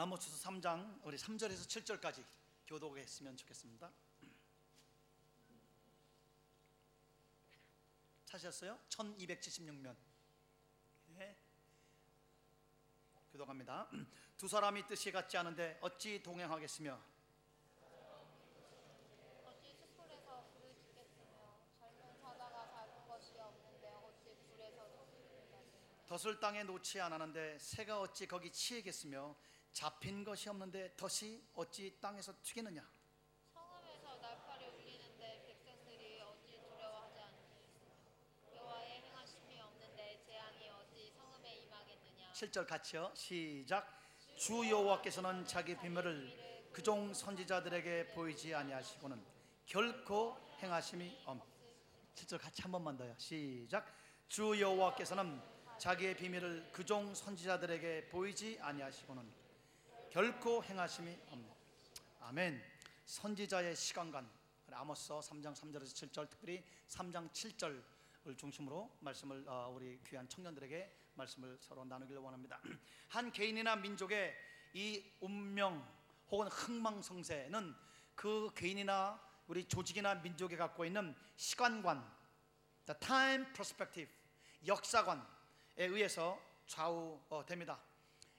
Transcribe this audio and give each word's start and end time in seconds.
아모스 0.00 0.30
3장 0.30 1.00
우리 1.02 1.16
3절에서 1.16 1.66
7절까지 1.66 2.24
교독했으면 2.68 3.36
좋겠습니다. 3.36 3.90
찾으셨어요? 8.24 8.78
1276면. 8.90 9.96
예. 11.18 11.36
교독합니다. 13.32 13.90
두 14.38 14.46
사람이 14.46 14.86
뜻이 14.86 15.10
같지 15.10 15.36
않은데 15.36 15.80
어찌 15.80 16.22
동행하겠으며 16.22 17.02
덫을 26.06 26.38
땅에 26.38 26.62
놓지 26.62 27.00
않았는데 27.00 27.58
새가 27.58 28.00
어찌 28.00 28.28
거기 28.28 28.52
치이겠으며 28.52 29.34
잡힌 29.78 30.24
것이 30.24 30.48
없는데 30.48 30.96
덫이 30.96 31.40
어찌 31.54 31.96
땅에서 32.00 32.34
튀겠느냐? 32.42 32.84
성읍에서 33.54 34.16
날파리 34.16 34.66
울리는데 34.66 35.44
백성들이 35.46 36.20
어찌 36.20 36.60
두려워하지 36.66 37.20
않느냐? 37.20 38.56
여호와의 38.56 39.02
행하심이 39.02 39.60
없는데 39.60 40.20
재앙이 40.26 40.68
어찌 40.70 41.12
성읍에 41.12 41.58
임하겠느냐? 41.58 42.32
7절 42.32 42.66
같이요. 42.66 43.12
시작. 43.14 44.02
주 44.36 44.68
여호와께서는 44.68 45.46
자기 45.46 45.78
비밀을 45.78 46.70
그종 46.72 47.14
선지자들에게 47.14 48.08
보이지 48.08 48.56
아니하시고는 48.56 49.24
결코 49.64 50.36
행하심이 50.60 51.22
없. 51.24 51.40
7절 52.16 52.40
같이 52.40 52.62
한 52.62 52.72
번만 52.72 52.96
더요. 52.96 53.14
시작. 53.16 53.86
주 54.26 54.60
여호와께서는 54.60 55.40
자기의 55.78 56.16
비밀을 56.16 56.72
그종 56.72 57.14
선지자들에게 57.14 58.08
보이지 58.08 58.58
아니하시고는 58.60 59.47
결코 60.10 60.64
행하심이 60.64 61.18
없네 61.30 61.54
아멘. 62.20 62.62
선지자의 63.04 63.76
시간관 63.76 64.26
아모스 64.72 65.12
3장 65.12 65.54
3절에서 65.54 66.10
7절 66.10 66.30
특별히 66.30 66.64
3장 66.88 67.30
7절을 67.30 68.38
중심으로 68.38 68.90
말씀을 69.00 69.44
어, 69.46 69.70
우리 69.74 70.00
귀한 70.06 70.26
청년들에게 70.26 70.96
말씀을 71.14 71.58
서로 71.60 71.84
나누기를 71.84 72.22
원합니다. 72.22 72.58
한 73.08 73.30
개인이나 73.30 73.76
민족의 73.76 74.34
이 74.72 75.04
운명 75.20 75.86
혹은 76.30 76.46
흥망성쇠는 76.48 77.74
그 78.14 78.50
개인이나 78.54 79.20
우리 79.46 79.64
조직이나 79.66 80.14
민족이 80.14 80.56
갖고 80.56 80.86
있는 80.86 81.14
시간관 81.36 82.02
the 82.86 82.98
time 82.98 83.44
perspective 83.52 84.10
역사관에 84.66 85.20
의해서 85.76 86.40
좌우됩니다. 86.66 87.87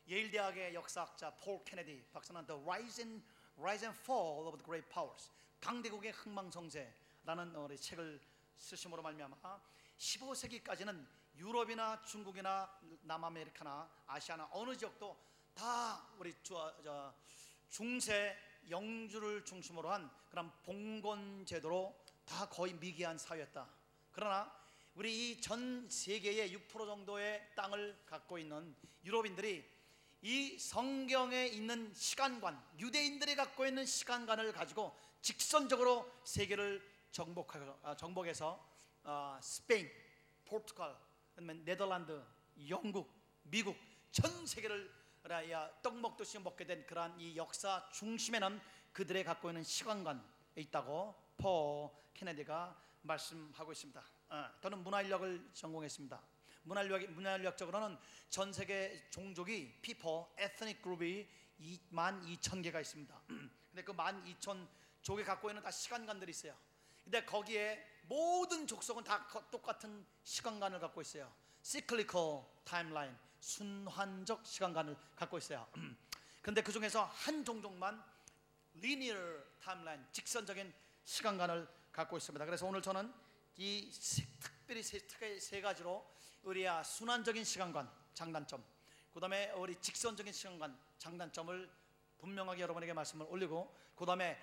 예일 0.09 0.31
대학의 0.31 0.73
역사학자 0.73 1.29
폴 1.35 1.63
케네디 1.63 2.03
박사는 2.11 2.43
The 2.47 2.59
Rise 2.63 3.03
and 3.03 3.23
Rise 3.59 3.85
and 3.85 4.01
Fall 4.01 4.47
of 4.47 4.57
the 4.57 4.65
Great 4.65 4.89
Powers 4.89 5.29
강대국의 5.61 6.13
흥망성쇠라는 6.13 7.55
우리 7.55 7.77
책을 7.77 8.19
쓰심으로 8.57 9.03
말미암아 9.03 9.61
15세기까지는 9.99 11.05
유럽이나 11.35 12.01
중국이나 12.01 12.75
남아메리카나 13.03 13.87
아시아나 14.07 14.49
어느 14.51 14.75
지역도 14.75 15.15
다 15.53 16.07
우리 16.17 16.33
주, 16.41 16.55
저, 16.83 17.13
중세 17.69 18.35
영주를 18.67 19.45
중심으로 19.45 19.91
한 19.91 20.09
그런 20.29 20.51
봉건 20.63 21.45
제도로 21.45 21.95
다 22.25 22.49
거의 22.49 22.73
미개한 22.73 23.19
사회였다. 23.19 23.69
그러나 24.11 24.51
우리 24.95 25.33
이 25.33 25.41
전 25.41 25.87
세계의 25.87 26.51
6% 26.55 26.87
정도의 26.87 27.51
땅을 27.55 28.05
갖고 28.07 28.39
있는 28.39 28.75
유럽인들이 29.05 29.78
이 30.21 30.57
성경에 30.59 31.47
있는 31.47 31.93
시간관, 31.93 32.61
유대인들이 32.77 33.35
갖고 33.35 33.65
있는 33.65 33.85
시간관을 33.85 34.51
가지고 34.51 34.93
직선적으로 35.21 36.11
세계를 36.23 36.81
아, 37.83 37.95
정복해서 37.95 38.63
아, 39.03 39.39
스페인, 39.41 39.89
포르투갈, 40.45 40.95
네덜란드, 41.63 42.21
영국, 42.67 43.09
미국 43.43 43.77
전 44.11 44.45
세계를 44.45 44.91
야, 45.51 45.69
떡 45.81 45.99
먹듯이 45.99 46.39
먹게 46.39 46.65
된 46.65 46.85
그러한 46.85 47.19
이 47.19 47.35
역사 47.37 47.87
중심에는 47.91 48.59
그들의 48.91 49.23
갖고 49.23 49.49
있는 49.49 49.63
시간관에 49.63 50.19
있다고 50.55 51.15
포 51.37 51.95
케네디가 52.13 52.75
말씀하고 53.03 53.71
있습니다. 53.71 54.03
어, 54.29 54.49
저는 54.61 54.83
문화인력을 54.83 55.51
전공했습니다. 55.53 56.21
문화인력 56.69 57.09
문화인력적으로는 57.11 57.97
전 58.29 58.53
세계 58.53 59.07
종족이 59.09 59.79
피퍼 59.81 60.31
에스닉 60.37 60.81
그룹이 60.83 61.27
2만 61.59 62.23
2천 62.37 62.61
개가 62.63 62.79
있습니다. 62.79 63.21
근데 63.27 63.83
그 63.83 63.91
1만 63.93 64.23
2천 64.39 64.67
족이 65.01 65.23
갖고 65.23 65.49
있는 65.49 65.63
다 65.63 65.71
시간관들이 65.71 66.29
있어요. 66.29 66.55
근데 67.03 67.25
거기에 67.25 67.83
모든 68.03 68.67
족속은 68.67 69.03
다 69.03 69.25
거- 69.27 69.49
똑같은 69.49 70.05
시간관을 70.23 70.79
갖고 70.79 71.01
있어요. 71.01 71.33
cyclical 71.63 72.43
timeline, 72.65 73.15
순환적 73.39 74.45
시간관을 74.45 74.95
갖고 75.15 75.37
있어요. 75.39 75.67
근데 76.43 76.61
그 76.61 76.71
중에서 76.71 77.03
한 77.05 77.43
종족만 77.43 78.01
linear 78.77 79.43
timeline, 79.59 80.05
직선적인 80.11 80.71
시간관을 81.05 81.67
갖고 81.91 82.15
있습니다. 82.17 82.45
그래서 82.45 82.65
오늘 82.67 82.81
저는 82.83 83.11
이 83.57 83.89
세- 83.91 84.27
특별히 84.39 84.83
세, 84.83 84.99
세 85.39 85.61
가지로 85.61 86.07
우리야 86.43 86.83
순환적인 86.83 87.43
시간관 87.43 87.89
장단점, 88.13 88.63
그 89.13 89.19
다음에 89.19 89.51
우리 89.51 89.75
직선적인 89.75 90.31
시간관 90.31 90.77
장단점을 90.97 91.69
분명하게 92.19 92.61
여러분에게 92.61 92.93
말씀을 92.93 93.25
올리고 93.29 93.75
그 93.95 94.05
다음에 94.05 94.37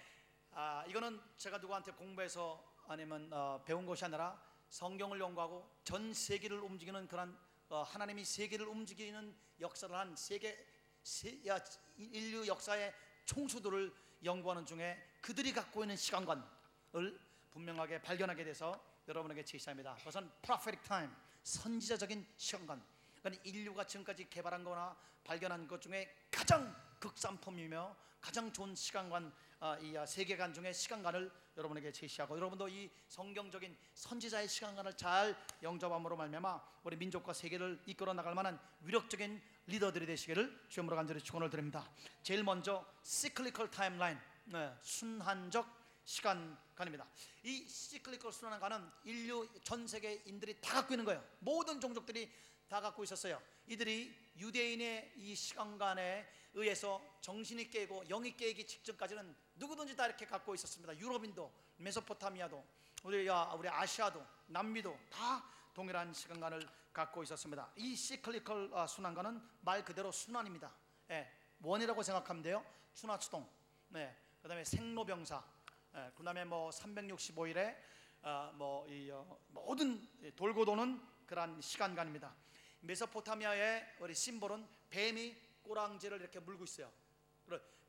아, 0.53 0.85
이거는 0.87 1.21
제가 1.37 1.59
누구한테 1.59 1.93
공부해서 1.93 2.63
아니면 2.89 3.31
어, 3.33 3.63
배운 3.65 3.85
것이 3.85 4.05
아니라 4.05 4.41
성경을 4.71 5.21
연구하고 5.21 5.69
전 5.85 6.13
세계를 6.13 6.59
움직이는 6.59 7.09
그런 7.09 7.39
어, 7.69 7.83
하나님이 7.83 8.25
세계를 8.25 8.67
움직이는 8.67 9.37
역사를 9.61 9.95
한 9.95 10.15
세계 10.17 10.65
세, 11.03 11.41
야, 11.47 11.59
인류 11.97 12.47
역사의 12.47 12.95
총수들을 13.25 13.95
연구하는 14.25 14.65
중에 14.65 14.97
그들이 15.21 15.53
갖고 15.53 15.83
있는 15.83 15.97
시간관을 15.97 17.21
분명하게 17.51 18.03
발견하게 18.03 18.45
돼서 18.45 18.81
여러분에게 19.09 19.45
제시합니다. 19.45 19.95
그것은 19.97 20.31
prophetic 20.43 20.83
time, 20.87 21.13
선지자적인 21.47 22.27
시간관. 22.37 22.83
그러니까 23.21 23.43
인류가 23.45 23.87
지금까지 23.87 24.29
개발한 24.29 24.65
거나 24.65 24.97
발견한 25.23 25.69
것 25.69 25.81
중에 25.81 26.13
가장 26.31 26.75
극산품이며 26.99 27.97
가장 28.21 28.53
좋은 28.53 28.75
시간관, 28.75 29.33
아, 29.61 29.79
이 29.79 29.97
아, 29.97 30.05
세계관 30.05 30.53
중에 30.53 30.73
시간관을 30.73 31.31
여러분에게 31.57 31.93
제시하고 31.93 32.37
여러분도 32.37 32.69
이 32.69 32.91
성경적인 33.07 33.77
선지자의 33.95 34.49
시간관을 34.49 34.95
잘 34.97 35.37
영접함으로 35.63 36.17
말미암아 36.17 36.61
우리 36.83 36.97
민족과 36.97 37.33
세계를 37.33 37.81
이끌어 37.87 38.13
나갈 38.13 38.35
만한 38.35 38.59
위력적인 38.83 39.41
리더들이 39.69 40.07
되시기를 40.07 40.67
주님으로 40.69 40.97
간절히 40.97 41.21
축원을 41.21 41.49
드립니다. 41.49 41.89
제일 42.23 42.43
먼저 42.43 42.85
cyclical 43.05 43.71
timeline, 43.71 44.21
네, 44.47 44.75
순환적 44.81 45.86
시간관입니다. 46.07 47.07
이 47.43 47.69
시클리컬 47.69 48.33
순환관은 48.33 48.91
인류 49.05 49.47
전 49.63 49.87
세계인들이 49.87 50.61
다 50.61 50.75
갖고 50.75 50.95
있는 50.95 51.05
거예요. 51.05 51.23
모든 51.41 51.81
종족들이 51.81 52.31
다 52.69 52.81
갖고 52.81 53.05
있었어요. 53.05 53.43
이들이 53.67 54.15
유대인의 54.39 55.13
이 55.17 55.35
시간관에 55.35 56.27
의해서 56.55 57.03
정신이 57.21 57.71
깨고 57.71 58.05
영이 58.09 58.37
깨기 58.37 58.67
직전까지는 58.67 59.35
누구든지 59.57 59.97
다 59.97 60.07
이렇게 60.07 60.27
갖고 60.27 60.55
있었습니다. 60.55 60.97
유럽인도, 60.97 61.53
메소포타미아도, 61.79 62.65
우리 63.03 63.29
아, 63.29 63.53
우리 63.55 63.69
아시아도, 63.69 64.25
남미도 64.47 64.99
다 65.11 65.45
동일한 65.75 66.15
시간관을 66.15 66.67
갖고 66.93 67.23
있었습니다. 67.25 67.71
이 67.77 67.95
시클리컬 67.95 68.71
아, 68.73 68.87
순환관은 68.87 69.43
말 69.61 69.85
그대로 69.85 70.11
순환입니다. 70.13 70.73
예, 71.11 71.31
원이라고 71.61 72.03
생각하면 72.03 72.43
돼요. 72.43 72.65
추나추동. 72.95 73.47
네. 73.89 74.17
그다음에 74.41 74.65
생로병사. 74.65 75.56
예, 75.97 76.13
그다음에 76.15 76.45
뭐 76.45 76.69
365일에 76.69 77.75
어, 78.23 78.53
뭐이 78.55 79.11
어, 79.11 79.41
모든 79.49 80.07
돌고 80.37 80.67
도는 80.67 81.01
그러한 81.27 81.59
시간관입니다. 81.61 82.35
메소포타미아의 82.81 83.97
우리 84.01 84.15
심볼은 84.15 84.69
뱀이 84.91 85.35
꼬랑지를 85.63 86.21
이렇게 86.21 86.39
물고 86.39 86.65
있어요. 86.65 86.93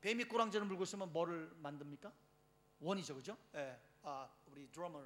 뱀이 0.00 0.24
꼬랑지를 0.24 0.64
물고 0.66 0.84
있으면 0.84 1.12
뭐를 1.12 1.50
만듭니까? 1.56 2.10
원이죠, 2.80 3.16
그죠? 3.16 3.36
예, 3.54 3.78
아 4.02 4.30
우리 4.46 4.70
드러머 4.70 5.04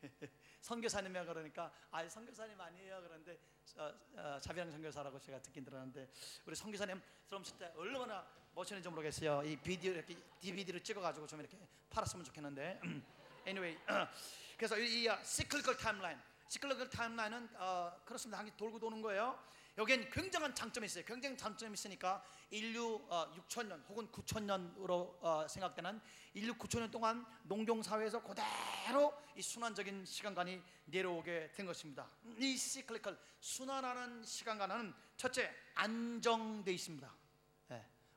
선교사님이 0.60 1.24
그러니까 1.24 1.72
아 1.90 2.08
선교사님 2.08 2.60
아니에요 2.60 3.00
그런데 3.02 3.40
어, 3.76 3.92
어, 4.16 4.38
자비랑 4.40 4.70
선교사라고 4.70 5.18
제가 5.18 5.40
듣긴 5.40 5.64
들었는데 5.64 6.10
우리 6.46 6.54
선교사님 6.54 7.00
드럼 7.26 7.42
칠때 7.42 7.72
얼마나 7.74 8.26
멋있는지 8.58 8.88
모르겠어요 8.88 9.42
이 9.44 9.56
비디오 9.56 9.92
이렇게 9.92 10.16
DVD를 10.40 10.82
찍어가지고 10.82 11.28
좀 11.28 11.38
이렇게 11.38 11.56
팔았으면 11.90 12.24
좋겠는데 12.24 12.80
anyway 13.46 13.78
그래서 14.58 14.76
이, 14.76 15.04
이 15.04 15.08
시클리컬 15.22 15.76
타임라인 15.76 16.18
시클리컬 16.48 16.90
타임라인은 16.90 17.50
어, 17.54 17.92
그렇습니다 18.04 18.38
한개 18.38 18.50
돌고 18.56 18.80
도는 18.80 19.00
거예요 19.00 19.38
여기엔 19.78 20.10
굉장한 20.10 20.56
장점이 20.56 20.86
있어요. 20.86 21.04
굉장히 21.04 21.36
장점이 21.36 21.72
있으니까 21.74 22.20
인류 22.50 23.00
어, 23.08 23.32
6천 23.36 23.68
년 23.68 23.80
혹은 23.88 24.08
9천 24.08 24.42
년으로 24.42 25.16
어, 25.20 25.46
생각되는 25.48 26.00
인류 26.34 26.52
9천 26.54 26.80
년 26.80 26.90
동안 26.90 27.24
농경 27.44 27.80
사회에서 27.84 28.20
그대로 28.20 29.14
이 29.36 29.40
순환적인 29.40 30.04
시간관이 30.04 30.60
내려오게 30.86 31.52
된 31.52 31.64
것입니다. 31.64 32.10
이 32.38 32.56
시클리컬 32.56 33.16
순환하는 33.38 34.24
시간관은 34.24 34.92
첫째 35.16 35.54
안정돼 35.76 36.72
있습니다. 36.72 37.17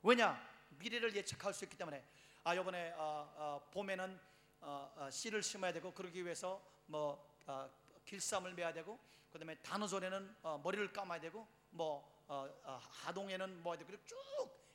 예. 0.04 0.08
왜냐 0.08 0.42
미래를 0.70 1.16
예측할 1.16 1.54
수 1.54 1.66
있기 1.66 1.78
때문에 1.78 2.04
아 2.44 2.54
이번에 2.56 2.94
어, 2.98 3.32
어, 3.36 3.70
봄에는 3.72 4.20
어, 4.62 4.94
어, 4.96 5.10
씨를 5.12 5.44
심어야 5.44 5.72
되고 5.74 5.94
그러기 5.94 6.24
위해서 6.24 6.62
뭐 6.88 7.24
어, 7.46 7.70
길쌈을 8.06 8.54
매야 8.54 8.74
되고 8.74 9.00
그다음에 9.32 9.56
단오전에는 9.58 10.36
어, 10.44 10.62
머리를 10.64 10.92
감아야 10.92 11.20
되고 11.20 11.48
뭐 11.72 12.24
어, 12.28 12.48
어, 12.64 12.82
하동에는 12.90 13.62
뭐 13.64 13.74
해야 13.76 13.86
되고 13.86 14.04
쭉 14.06 14.16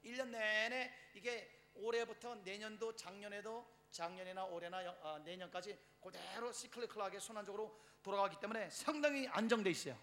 1년 0.04 0.28
내내 0.28 0.92
이게 1.14 1.50
올해부터 1.74 2.36
내년도 2.36 2.94
작년에도 2.94 3.66
작년이나 3.90 4.44
올해나 4.44 4.84
여- 4.84 4.96
어, 5.02 5.18
내년까지 5.24 5.78
그대로 6.00 6.52
시클리컬하게 6.52 7.18
순환적으로 7.18 7.78
돌아가기 8.02 8.38
때문에 8.38 8.70
상당히 8.70 9.26
안정돼 9.28 9.70
있어요. 9.70 9.98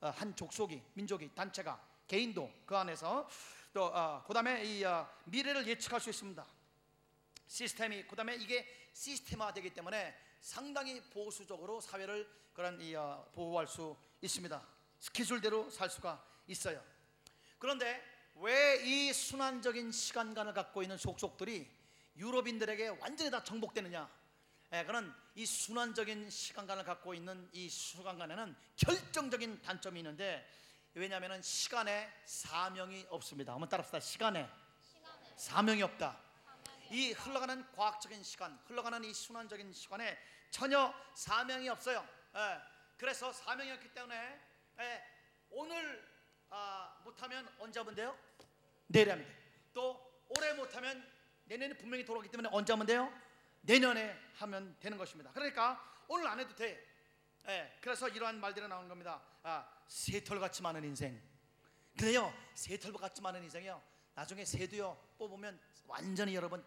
어, 0.00 0.08
한 0.08 0.34
족속이 0.36 0.82
민족이 0.94 1.34
단체가 1.34 1.82
개인도 2.06 2.52
그 2.66 2.76
안에서 2.76 3.26
또 3.72 3.84
어, 3.84 4.22
그다음에 4.26 4.64
이 4.64 4.84
어, 4.84 5.08
미래를 5.24 5.66
예측할 5.66 6.00
수 6.00 6.10
있습니다. 6.10 6.44
시스템이 7.46 8.06
그다음에 8.06 8.34
이게 8.36 8.66
시스템화되기 8.92 9.70
때문에 9.70 10.16
상당히 10.40 11.00
보수적으로 11.10 11.80
사회를 11.80 12.28
그런 12.52 12.80
이 12.80 12.94
어, 12.94 13.28
보호할 13.34 13.66
수 13.66 13.96
있습니다. 14.22 14.66
스케줄대로 14.98 15.70
살 15.70 15.88
수가 15.88 16.24
있어요. 16.46 16.82
그런데 17.58 18.02
왜 18.36 18.80
이 18.84 19.12
순환적인 19.12 19.92
시간관을 19.92 20.54
갖고 20.54 20.82
있는 20.82 20.96
속속들이 20.96 21.68
유럽인들에게 22.16 22.88
완전히 23.00 23.30
다 23.30 23.42
정복되느냐? 23.44 24.10
예, 24.72 24.84
그는 24.84 25.12
이 25.34 25.44
순환적인 25.44 26.30
시간관을 26.30 26.84
갖고 26.84 27.12
있는 27.12 27.48
이 27.52 27.68
시간관에는 27.68 28.56
결정적인 28.76 29.62
단점이 29.62 30.00
있는데 30.00 30.46
왜냐하면 30.94 31.40
시간에 31.40 32.12
사명이 32.24 33.06
없습니다. 33.10 33.52
한번 33.52 33.68
따라합시다. 33.68 34.00
시간에 34.00 34.50
시간에 34.82 35.34
사명이 35.36 35.82
없다. 35.82 36.18
이 36.90 37.12
흘러가는 37.12 37.64
과학적인 37.72 38.22
시간, 38.24 38.58
흘러가는 38.66 39.02
이 39.04 39.14
순환적인 39.14 39.72
시간에 39.72 40.18
전혀 40.50 40.92
사명이 41.14 41.68
없어요. 41.68 42.04
예, 42.34 42.60
그래서 42.96 43.32
사명이 43.32 43.70
없기 43.70 43.94
때문에 43.94 44.40
예, 44.80 45.04
오늘 45.50 46.04
아, 46.48 47.00
못하면 47.04 47.48
언제 47.60 47.78
하면 47.78 47.94
돼요? 47.94 48.18
내일 48.88 49.12
하면 49.12 49.24
돼요. 49.24 49.36
또 49.72 50.24
올해 50.28 50.52
못하면 50.54 51.08
내년에 51.44 51.74
분명히 51.74 52.04
돌아오기 52.04 52.28
때문에 52.28 52.48
언제 52.52 52.72
하면 52.72 52.86
돼요? 52.86 53.12
내년에 53.60 54.18
하면 54.38 54.76
되는 54.80 54.98
것입니다. 54.98 55.30
그러니까 55.32 55.80
오늘 56.08 56.26
안 56.26 56.40
해도 56.40 56.52
돼. 56.56 56.84
예, 57.46 57.78
그래서 57.80 58.08
이러한 58.08 58.40
말들이 58.40 58.66
나오는 58.66 58.88
겁니다. 58.88 59.22
아, 59.44 59.79
새털같이 59.90 60.62
많은 60.62 60.84
인생. 60.84 61.20
근데요, 61.98 62.32
새털같이 62.54 63.20
많은 63.20 63.42
인생이요. 63.42 63.82
나중에 64.14 64.44
새도요 64.44 64.96
뽑으면 65.18 65.58
완전히 65.84 66.34
여러분 66.36 66.64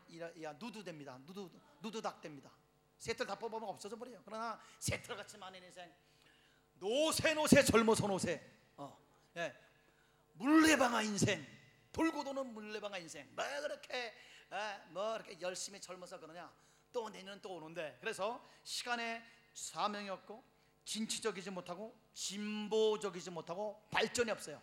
누드 0.60 0.84
됩니다. 0.84 1.18
누드 1.26 1.50
누드닭 1.82 2.20
됩니다. 2.22 2.52
새털 2.98 3.26
다 3.26 3.36
뽑으면 3.36 3.70
없어져 3.70 3.96
버려요. 3.96 4.22
그러나 4.26 4.60
새털같이 4.78 5.38
많은 5.38 5.64
인생, 5.64 5.90
노새 6.76 7.34
노새 7.34 7.64
젊어서 7.64 8.08
노새, 8.08 8.42
어, 8.76 9.02
예, 9.38 9.56
물레방아 10.34 11.04
인생, 11.04 11.46
돌고 11.94 12.26
도는 12.26 12.54
물레방아 12.54 12.98
인생. 12.98 13.34
뭐 13.34 13.46
그렇게 13.62 14.14
예, 14.52 14.82
뭐 14.90 15.16
이렇게 15.16 15.40
열심히 15.40 15.80
젊어서 15.80 16.20
그러냐? 16.20 16.54
또 16.92 17.10
내년 17.10 17.42
또 17.42 17.56
오는데 17.56 17.98
그래서 18.02 18.46
시간에 18.66 19.24
사명이 19.54 20.10
없고 20.10 20.44
진취적이지 20.86 21.50
못하고 21.52 21.98
진보적이지 22.14 23.30
못하고 23.32 23.82
발전이 23.92 24.30
없어요. 24.32 24.62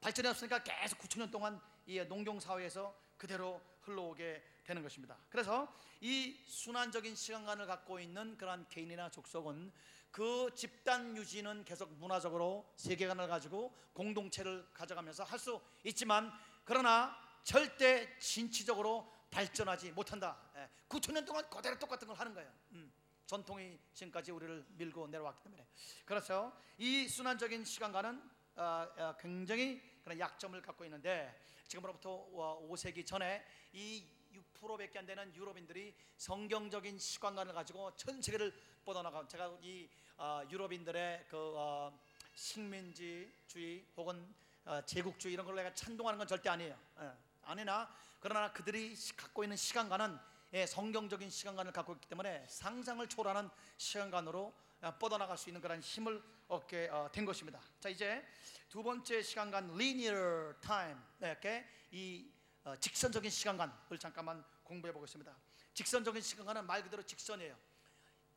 발전이 0.00 0.28
없으니까 0.28 0.62
계속 0.62 0.98
9천 0.98 1.18
년 1.20 1.30
동안 1.30 1.60
이 1.86 1.98
농경 2.00 2.40
사회에서 2.40 2.94
그대로 3.16 3.60
흘러오게 3.82 4.42
되는 4.64 4.82
것입니다. 4.82 5.16
그래서 5.30 5.72
이 6.00 6.36
순환적인 6.46 7.14
시간관을 7.14 7.66
갖고 7.66 8.00
있는 8.00 8.36
그러한 8.36 8.66
개인이나 8.68 9.10
족속은 9.10 9.72
그 10.10 10.50
집단 10.54 11.16
유지는 11.16 11.64
계속 11.64 11.92
문화적으로 11.94 12.70
세계관을 12.76 13.26
가지고 13.28 13.74
공동체를 13.92 14.66
가져가면서 14.72 15.24
할 15.24 15.38
수 15.38 15.60
있지만 15.84 16.32
그러나 16.64 17.16
절대 17.42 18.16
진취적으로 18.18 19.12
발전하지 19.30 19.92
못한다. 19.92 20.38
예, 20.56 20.68
9천 20.88 21.12
년 21.12 21.24
동안 21.24 21.48
그대로 21.50 21.78
똑같은 21.78 22.06
걸 22.08 22.16
하는 22.16 22.32
거예요. 22.32 22.50
음, 22.72 22.92
전통이 23.26 23.78
지금까지 23.94 24.32
우리를 24.32 24.64
밀고 24.70 25.08
내려왔기 25.08 25.42
때문에 25.42 25.66
그래서 26.04 26.56
이 26.78 27.08
순환적인 27.08 27.64
시간과는 27.64 28.30
어, 28.56 28.62
어, 28.96 29.16
굉장히 29.18 29.80
그런 30.02 30.18
약점을 30.18 30.60
갖고 30.62 30.84
있는데 30.84 31.34
지금으로부터 31.66 32.10
어, 32.10 32.68
5세기 32.70 33.06
전에 33.06 33.44
이 33.72 34.04
6%밖에 34.34 34.98
안 34.98 35.06
되는 35.06 35.34
유럽인들이 35.34 35.94
성경적인 36.16 36.98
시간관을 36.98 37.54
가지고 37.54 37.94
전 37.96 38.20
세계를 38.20 38.52
뻗어나가 38.84 39.26
제가 39.26 39.56
이 39.62 39.88
어, 40.16 40.42
유럽인들의 40.50 41.26
그 41.28 41.54
어, 41.56 41.98
식민지주의 42.34 43.86
혹은 43.96 44.34
어, 44.64 44.80
제국주의 44.84 45.34
이런 45.34 45.46
걸 45.46 45.56
내가 45.56 45.72
찬동하는 45.74 46.18
건 46.18 46.26
절대 46.26 46.48
아니에요. 46.48 46.78
예, 47.00 47.10
아니나 47.42 47.88
그러나 48.20 48.52
그들이 48.52 48.94
시- 48.96 49.16
갖고 49.16 49.42
있는 49.44 49.56
예, 49.56 50.18
성경적인 50.66 51.30
시간관을 51.30 51.72
갖고 51.72 51.94
있기 51.94 52.06
때문에 52.06 52.46
상상을 52.48 53.04
초월하는 53.08 53.50
시간관으로 53.76 54.54
어, 54.82 54.98
뻗어나갈 55.00 55.36
수 55.36 55.48
있는 55.48 55.60
그런 55.60 55.80
힘을 55.80 56.22
얻게 56.46 56.88
어, 56.90 57.10
된 57.10 57.24
것입니다. 57.24 57.60
자 57.80 57.88
이제 57.88 58.24
두 58.68 58.80
번째 58.82 59.20
시간관 59.20 59.70
linear 59.70 60.54
time 60.60 60.96
네, 61.18 61.30
이렇게 61.30 61.66
이 61.90 62.30
어, 62.62 62.76
직선적인 62.76 63.28
시간관을 63.30 63.98
잠깐만 63.98 64.44
공부해 64.62 64.92
보겠습니다. 64.92 65.34
직선적인 65.74 66.22
시간관은 66.22 66.66
말 66.66 66.84
그대로 66.84 67.02
직선이에요. 67.02 67.56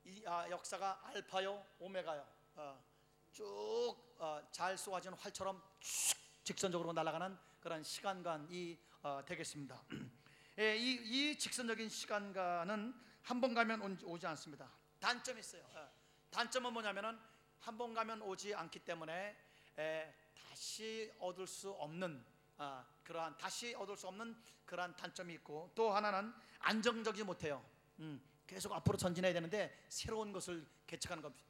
이 0.06 0.24
아, 0.26 0.50
역사가 0.50 1.02
알파요 1.04 1.64
오메가요. 1.78 2.28
어, 2.56 2.84
쭉잘 3.32 4.76
쏘아진 4.76 5.14
활처럼 5.14 5.62
쭉 5.80 6.18
직선적으로 6.44 6.94
날아가는 6.94 7.38
그런 7.60 7.84
시간관이 7.84 8.80
어, 9.04 9.22
되겠습니다. 9.24 9.84
예, 10.60 10.76
이, 10.76 10.94
이 11.32 11.38
직선적인 11.38 11.88
시간관은 11.90 12.94
한번 13.24 13.54
가면 13.54 13.82
온- 13.82 14.00
오지 14.04 14.26
않습니다. 14.28 14.72
단점이 15.00 15.40
있어요. 15.40 15.64
예, 15.76 15.88
단점은 16.32 16.74
뭐냐면은 16.74 17.18
한 17.60 17.78
번 17.78 17.94
가면 17.94 18.22
오지 18.22 18.56
않기 18.56 18.80
때문에 18.80 19.36
에, 19.78 20.14
다시 20.50 21.12
얻을 21.20 21.46
수 21.46 21.72
없는 21.72 22.24
아, 22.58 22.86
그러한 23.04 23.38
다시 23.38 23.74
얻을 23.76 23.96
수 23.96 24.08
없는 24.08 24.36
그러한 24.66 24.96
단점이 24.96 25.34
있고 25.36 25.72
또 25.76 25.92
하나는 25.92 26.34
안정적이지 26.60 27.24
못해요. 27.24 27.64
음, 28.00 28.20
계속 28.48 28.72
앞으로 28.74 28.98
전진해야 28.98 29.34
되는데 29.34 29.86
새로운 29.90 30.32
것을 30.32 30.66
개척하는 30.88 31.22
겁니다. 31.22 31.44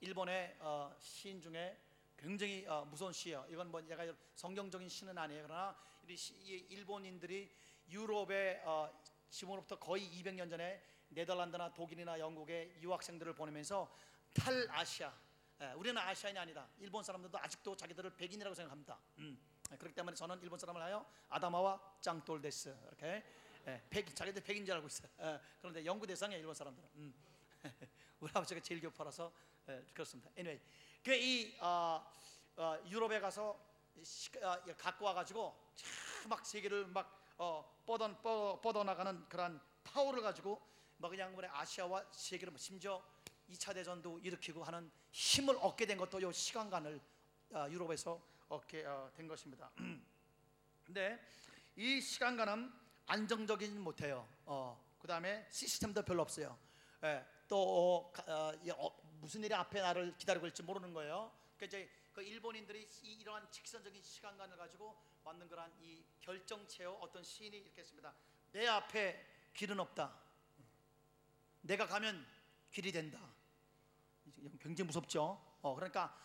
일본의 0.00 0.56
어, 0.60 0.94
시인 1.00 1.40
중에 1.40 1.78
굉장히 2.16 2.64
어, 2.66 2.84
무서운 2.86 3.12
시예요. 3.12 3.44
이건 3.50 3.70
뭐 3.70 3.84
제가 3.84 4.04
성경적인 4.36 4.88
시는 4.88 5.16
아니에요. 5.18 5.42
그러나 5.46 5.76
이 6.08 6.16
시- 6.16 6.34
이 6.34 6.66
일본인들이 6.70 7.50
유럽의 7.88 8.62
어, 8.64 8.90
지금으로부터 9.30 9.78
거의 9.78 10.08
200년 10.10 10.48
전에 10.48 10.82
네덜란드나 11.08 11.72
독일이나 11.72 12.18
영국의 12.18 12.76
유학생들을 12.80 13.34
보내면서 13.34 13.92
탈아시아 14.34 15.12
예, 15.60 15.72
우리는 15.76 15.96
아시아인이 15.96 16.38
아니다. 16.38 16.68
일본 16.78 17.04
사람들도 17.04 17.38
아직도 17.38 17.76
자기들을 17.76 18.16
백인이라고 18.16 18.54
생각합니다. 18.54 18.98
음, 19.18 19.38
예, 19.70 19.76
그렇기 19.76 19.94
때문에 19.94 20.16
저는 20.16 20.40
일본 20.42 20.58
사람을 20.58 20.82
하여 20.82 21.06
아다마와 21.28 21.98
짱돌데스 22.00 22.76
이렇게 22.88 23.24
예, 23.66 23.82
백, 23.88 24.14
자기들 24.14 24.42
백인 24.42 24.66
줄 24.66 24.74
알고 24.74 24.88
있어요. 24.88 25.08
예, 25.20 25.40
그런데 25.60 25.84
영구 25.84 26.06
대상이에요 26.06 26.40
일본 26.40 26.54
사람들은. 26.54 26.88
음. 26.96 27.14
우리 28.20 28.30
아버지가 28.34 28.60
제일 28.60 28.80
교파라서 28.80 29.32
예, 29.68 29.84
그렇습니다. 29.92 30.30
Anyway, 30.36 30.60
그이 31.04 31.56
어, 31.60 32.12
어, 32.56 32.78
유럽에 32.88 33.20
가서 33.20 33.58
시, 34.02 34.30
어, 34.42 34.60
갖고 34.76 35.04
와가지고 35.04 35.72
참막 35.76 36.44
세계를 36.44 36.86
막 36.88 37.23
어, 37.38 37.82
뻗어 37.86 38.08
뻗어, 38.20 38.60
뻗어 38.60 38.84
나가는 38.84 39.28
그런 39.28 39.60
파워를 39.82 40.22
가지고 40.22 40.60
막 40.98 41.08
그냥 41.08 41.36
우리 41.36 41.46
아시아와 41.46 42.04
세계를 42.12 42.52
뭐 42.52 42.58
심지어 42.58 43.02
2차 43.50 43.74
대전도 43.74 44.20
일으키고 44.20 44.62
하는 44.64 44.90
힘을 45.10 45.56
얻게 45.60 45.86
된 45.86 45.98
것도 45.98 46.22
요 46.22 46.32
시간관을 46.32 47.00
어, 47.52 47.66
유럽에서 47.70 48.20
얻게 48.48 48.84
어, 48.84 49.10
된 49.16 49.26
것입니다. 49.28 49.70
근데 50.84 51.20
이 51.76 52.00
시간관은 52.00 52.72
안정적이지 53.06 53.72
못해요. 53.78 54.26
어, 54.46 54.82
그 54.98 55.06
다음에 55.06 55.46
시스템도 55.50 56.02
별로 56.02 56.22
없어요. 56.22 56.56
예, 57.02 57.24
또 57.48 57.58
어, 57.58 58.12
가- 58.12 58.24
어, 58.28 58.54
이, 58.62 58.70
어, 58.70 58.90
무슨 59.20 59.42
일이 59.44 59.52
앞에 59.52 59.80
나를 59.80 60.16
기다리고 60.16 60.46
있을지 60.46 60.62
모르는 60.62 60.94
거예요. 60.94 61.30
그러니까 61.56 61.66
이제 61.78 61.90
그 62.12 62.22
일본인들이 62.22 62.88
이, 63.02 63.12
이러한 63.14 63.50
직선적인 63.50 64.00
시간관을 64.02 64.56
가지고 64.56 64.96
만든 65.24 65.48
그러한 65.48 65.72
이 65.80 66.04
결정체어 66.20 66.92
어떤 67.00 67.24
시인이 67.24 67.56
이렇게 67.56 67.80
했습니다. 67.80 68.14
내 68.52 68.66
앞에 68.66 69.26
길은 69.54 69.80
없다. 69.80 70.14
내가 71.62 71.86
가면 71.86 72.26
길이 72.70 72.92
된다. 72.92 73.18
굉장히 74.60 74.86
무섭죠. 74.86 75.40
어, 75.62 75.74
그러니까 75.74 76.16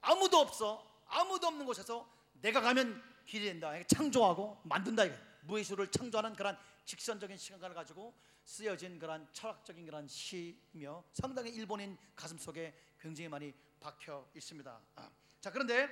아무도 0.00 0.38
없어. 0.38 1.02
아무도 1.06 1.48
없는 1.48 1.66
곳에서 1.66 2.08
내가 2.34 2.60
가면 2.60 3.02
길이 3.26 3.46
된다. 3.46 3.72
창조하고 3.86 4.60
만든다. 4.64 5.04
무의수를 5.42 5.90
창조하는 5.90 6.34
그런 6.34 6.56
직선적인 6.84 7.36
시간을 7.36 7.74
가지고 7.74 8.14
쓰여진 8.44 8.98
그런 8.98 9.26
철학적인 9.32 9.84
그런 9.84 10.06
시며 10.06 11.02
상당히 11.12 11.50
일본인 11.50 11.98
가슴 12.14 12.38
속에 12.38 12.78
굉장히 13.00 13.28
많이 13.28 13.52
박혀 13.80 14.28
있습니다. 14.34 14.80
아. 14.96 15.10
자 15.40 15.50
그런데 15.50 15.88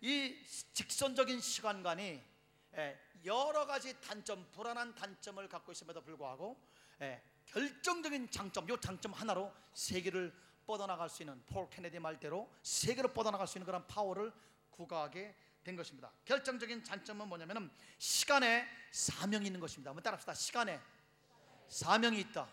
이 0.00 0.36
직선적인 0.72 1.40
시간관이 1.40 2.22
예, 2.76 3.00
여러 3.24 3.66
가지 3.66 4.00
단점, 4.00 4.48
불안한 4.52 4.94
단점을 4.94 5.48
갖고 5.48 5.72
있음에도 5.72 6.00
불구하고 6.02 6.56
예, 7.00 7.22
결정적인 7.46 8.30
장점, 8.30 8.68
요 8.68 8.78
장점 8.78 9.12
하나로 9.12 9.52
세계를 9.74 10.32
뻗어나갈 10.66 11.08
수 11.08 11.22
있는 11.22 11.42
폴 11.46 11.68
케네디 11.70 11.98
말대로 11.98 12.48
세계로 12.62 13.12
뻗어나갈 13.12 13.46
수 13.48 13.58
있는 13.58 13.66
그런 13.66 13.86
파워를 13.86 14.32
구가하게 14.70 15.34
된 15.64 15.74
것입니다. 15.76 16.12
결정적인 16.24 16.84
장점은 16.84 17.26
뭐냐면은 17.28 17.70
시간에 17.98 18.66
사명이 18.92 19.46
있는 19.46 19.58
것입니다. 19.58 19.90
한번 19.90 20.02
따라합시다. 20.02 20.34
시간에 20.34 20.80
사명이 21.68 22.20
있다. 22.20 22.48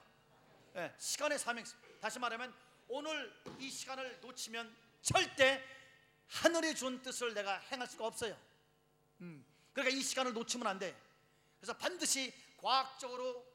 예, 0.78 0.94
시간에 0.98 1.38
사명. 1.38 1.64
다시 2.02 2.18
말하면 2.20 2.54
오늘 2.88 3.32
이 3.60 3.70
시간을 3.70 4.20
놓치면 4.22 4.76
절대 5.02 5.62
하늘이 6.28 6.76
준 6.76 7.02
뜻을 7.02 7.34
내가 7.34 7.58
행할 7.72 7.88
수가 7.88 8.08
없어요. 8.08 8.38
음, 9.22 9.46
그러니까 9.74 9.96
이 9.96 10.02
시간을 10.02 10.34
놓치면 10.34 10.68
안 10.68 10.80
돼. 10.80 10.96
그래서 11.60 11.78
반드시 11.78 12.34
과학적으로 12.58 13.46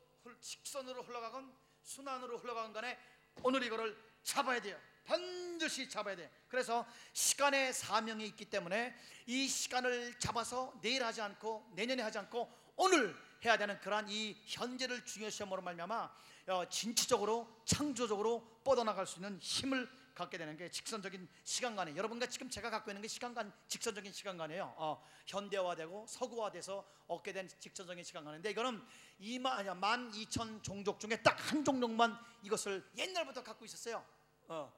직선으로 0.41 1.03
흘러가건 1.03 1.53
순환으로 1.83 2.39
흘러가건 2.39 2.73
간에 2.73 2.99
오늘 3.43 3.63
이거를 3.63 3.97
잡아야 4.23 4.61
돼요. 4.61 4.79
반드시 5.05 5.89
잡아야 5.89 6.15
돼. 6.15 6.31
그래서 6.49 6.87
시간의 7.13 7.73
사명이 7.73 8.25
있기 8.29 8.45
때문에 8.45 8.95
이 9.27 9.49
시간을 9.49 10.19
잡아서 10.19 10.73
내일 10.83 11.05
하지 11.05 11.21
않고 11.21 11.73
내년에 11.75 12.03
하지 12.03 12.19
않고 12.19 12.53
오늘 12.77 13.17
해야 13.45 13.57
되는 13.57 13.81
그러한 13.81 14.09
이 14.09 14.37
현재를 14.47 15.05
중요시함으로 15.05 15.63
말미암아 15.63 16.15
어, 16.49 16.69
진취적으로 16.69 17.63
창조적으로 17.65 18.61
뻗어나갈 18.65 19.07
수 19.07 19.19
있는 19.19 19.39
힘을 19.41 19.89
갖게 20.21 20.39
되는 20.39 20.57
게 20.57 20.71
직선적인 20.71 21.29
시간관이 21.45 21.97
여러분과 21.97 22.27
지금 22.27 22.49
제가 22.49 22.71
갖고 22.71 22.91
있는 22.91 23.03
게 23.03 23.09
시간관 23.09 23.53
직선적인 23.69 24.13
시간관이에요. 24.13 24.75
어, 24.77 25.05
현대화되고 25.27 26.07
서구화돼서 26.07 26.87
얻게 27.09 27.33
된 27.33 27.49
직선적인 27.49 28.05
시간관인데 28.05 28.51
이거는 28.51 28.81
2만 29.21 29.77
만 29.77 30.11
2천 30.13 30.63
종족 30.63 31.01
중에 31.01 31.21
딱 31.23 31.41
한 31.51 31.65
종족만 31.65 32.17
이것을 32.43 32.89
옛날부터 32.97 33.43
갖고 33.43 33.65
있었어요. 33.65 34.05
어, 34.47 34.73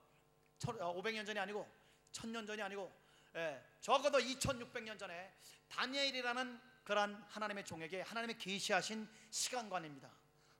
500년 0.60 1.26
전이 1.26 1.38
아니고 1.38 1.68
1000년 2.12 2.46
전이 2.46 2.62
아니고 2.62 2.90
예, 3.34 3.62
적어도 3.80 4.18
2600년 4.18 4.98
전에 4.98 5.34
다니엘이라는 5.68 6.60
그런 6.84 7.14
하나님의 7.28 7.64
종에게 7.64 8.02
하나님의 8.02 8.38
계시하신 8.38 9.08
시간관입니다. 9.30 10.10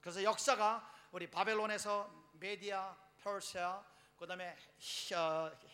그래서 0.01 0.23
역사가 0.23 0.91
우리 1.13 1.31
바벨론에서 1.31 2.11
메디아, 2.35 2.97
퍼시아, 3.23 3.85
그 4.23 4.29
다음에 4.29 4.57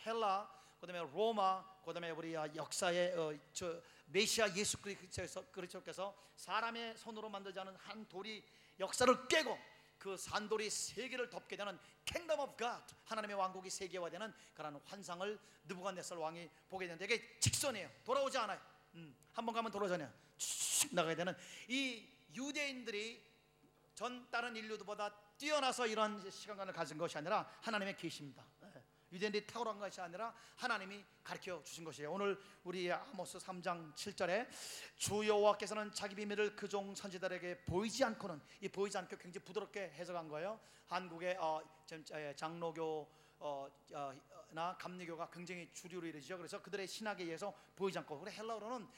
헬라, 0.07 0.51
그 0.81 0.87
다음에 0.87 1.01
로마, 1.13 1.63
그 1.85 1.93
다음에 1.93 2.09
우리 2.13 2.33
역사의 2.33 3.15
어, 3.15 3.39
저 3.53 3.79
메시아 4.07 4.57
예수 4.57 4.79
그리스도께서 5.53 6.17
사람의 6.35 6.97
손으로 6.97 7.29
만들지 7.29 7.61
않은 7.61 7.77
한 7.77 8.09
돌이 8.09 8.43
역사를 8.81 9.29
깨고 9.29 9.59
그 9.99 10.17
산돌이 10.17 10.71
세계를 10.71 11.29
덮게 11.29 11.59
되는 11.59 11.79
Kingdom 12.07 12.41
of 12.41 12.57
God 12.57 12.89
하나님의 13.05 13.37
왕국이 13.37 13.69
세계화되는 13.69 14.33
그런 14.55 14.81
환상을 14.83 15.39
느부갓네살 15.65 16.17
왕이 16.17 16.49
보게 16.71 16.87
되는데 16.87 17.05
이게 17.05 17.39
직선이에요. 17.41 17.91
돌아오지 18.03 18.39
않아요. 18.39 18.59
음, 18.95 19.15
한번 19.35 19.55
가면 19.55 19.71
돌아오잖아요. 19.71 20.11
쭉 20.39 20.95
나가야 20.95 21.17
되는 21.17 21.37
이 21.69 22.09
유대인들이 22.35 23.23
전 23.95 24.27
다른 24.31 24.57
인류들보다 24.57 25.28
뛰어나서 25.39 25.87
이런 25.87 26.29
시간관을 26.31 26.73
가진 26.73 26.99
것이 26.99 27.17
아니라 27.17 27.49
하나님의 27.63 27.97
계시입니다. 27.97 28.45
예. 28.65 28.83
유대인들이 29.13 29.47
탁월한 29.47 29.79
것이 29.79 30.01
아니라 30.01 30.35
하나님이 30.57 31.03
가르쳐 31.25 31.63
주신 31.63 31.85
것이에요. 31.85 32.13
오늘 32.13 32.39
우리 32.65 32.91
아모스 32.93 33.39
3장 33.39 33.95
7절에 33.95 34.49
주 34.97 35.27
여호와께서는 35.27 35.93
자기 35.95 36.15
비밀을 36.17 36.57
그 36.57 36.69
종 36.69 36.95
선지자들에게 36.95 37.65
보이지 37.65 38.05
않고는 38.05 38.41
이 38.61 38.69
보이지 38.69 38.99
않고 38.99 39.17
굉장히 39.17 39.45
부드럽게 39.45 39.93
해석한 39.95 40.29
거예요. 40.29 40.61
한국의 40.89 41.37
어, 41.39 41.63
장로교 42.37 43.09
어, 43.41 43.69
어, 43.95 44.13
나 44.51 44.77
감리교가 44.77 45.31
굉장히 45.31 45.71
주류로 45.73 46.07
이르죠. 46.07 46.37
그래서 46.37 46.61
그들의 46.61 46.87
신학에 46.87 47.23
의해서 47.23 47.55
보이지 47.77 47.99
않고 47.99 48.19
그래 48.19 48.33
헬라어로는 48.33 48.89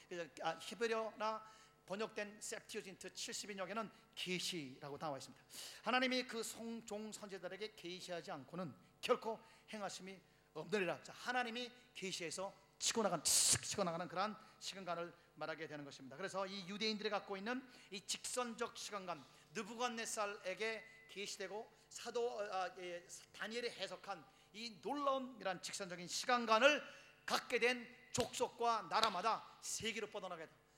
아, 0.43 0.57
히브리어나 0.61 1.43
번역된 1.91 2.41
셉티오진트 2.41 3.13
70인역에는 3.13 3.91
계시라고 4.15 4.97
나와 4.97 5.19
있습니다. 5.19 5.45
하나님이 5.83 6.25
그 6.25 6.41
성종 6.41 7.11
선지자들에게 7.11 7.75
계시하지 7.75 8.31
않고는 8.31 8.73
결코 9.01 9.41
행하심이 9.73 10.17
없느니라. 10.55 11.03
자, 11.03 11.13
하나님이 11.17 11.69
계시해서 11.93 12.55
치고 12.79 13.03
나간 13.03 13.25
치고 13.25 13.83
나가는 13.83 14.07
그러한 14.07 14.37
시간관을 14.61 15.13
말하게 15.35 15.67
되는 15.67 15.85
것입니다. 15.85 16.17
그래서 16.17 16.47
이 16.47 16.65
유대인들이 16.69 17.11
갖고 17.11 17.37
있는 17.37 17.61
이 17.91 18.01
직선적 18.07 18.79
시간관 18.79 19.25
느부갓네살에게 19.55 20.85
계시되고 21.09 21.73
사도 21.89 22.39
어, 22.39 22.43
아, 22.53 22.71
예, 22.79 23.05
다니엘이 23.33 23.69
해석한 23.69 24.25
이 24.53 24.79
놀라움이란 24.81 25.61
직선적인 25.61 26.07
시간관을 26.07 26.81
갖게 27.27 27.59
된 27.59 27.85
족속과 28.13 28.87
나라마다 28.89 29.45
세계로 29.61 30.09
뻗어나게 30.09 30.47
돼. 30.47 30.53
어, 30.53 30.70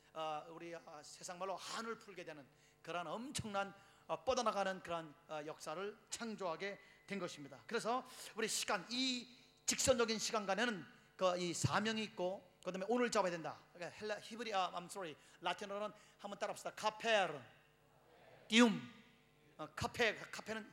우리 0.50 0.74
어, 0.74 1.00
세상 1.02 1.38
말로 1.38 1.56
한을 1.56 1.98
풀게 1.98 2.24
되는 2.24 2.46
그런 2.82 3.06
엄청난 3.06 3.74
어, 4.06 4.22
뻗어나가는 4.24 4.80
어, 5.28 5.40
역사를 5.46 5.98
창조하게 6.10 6.78
된 7.06 7.18
것입니다. 7.18 7.62
그래서 7.66 8.06
우리 8.34 8.48
시간 8.48 8.86
이 8.90 9.26
직선적인 9.66 10.18
시간관에는 10.18 11.02
그 11.16 11.36
이 11.38 11.54
사명이 11.54 12.02
있고 12.04 12.58
그다음에 12.64 12.84
오늘 12.88 13.10
잡아야 13.10 13.30
된다. 13.30 13.58
그러니까 13.72 13.96
헬라 13.98 14.18
히브리 14.20 14.52
아, 14.54 14.72
I'm 14.72 14.86
sorry 14.86 15.14
라틴어로는 15.40 15.94
한번 16.18 16.38
따라합시다. 16.38 16.72
carpe 16.74 17.40
diem 18.48 18.80
어, 19.56 19.68
carpe 19.76 20.16
carpe는 20.16 20.72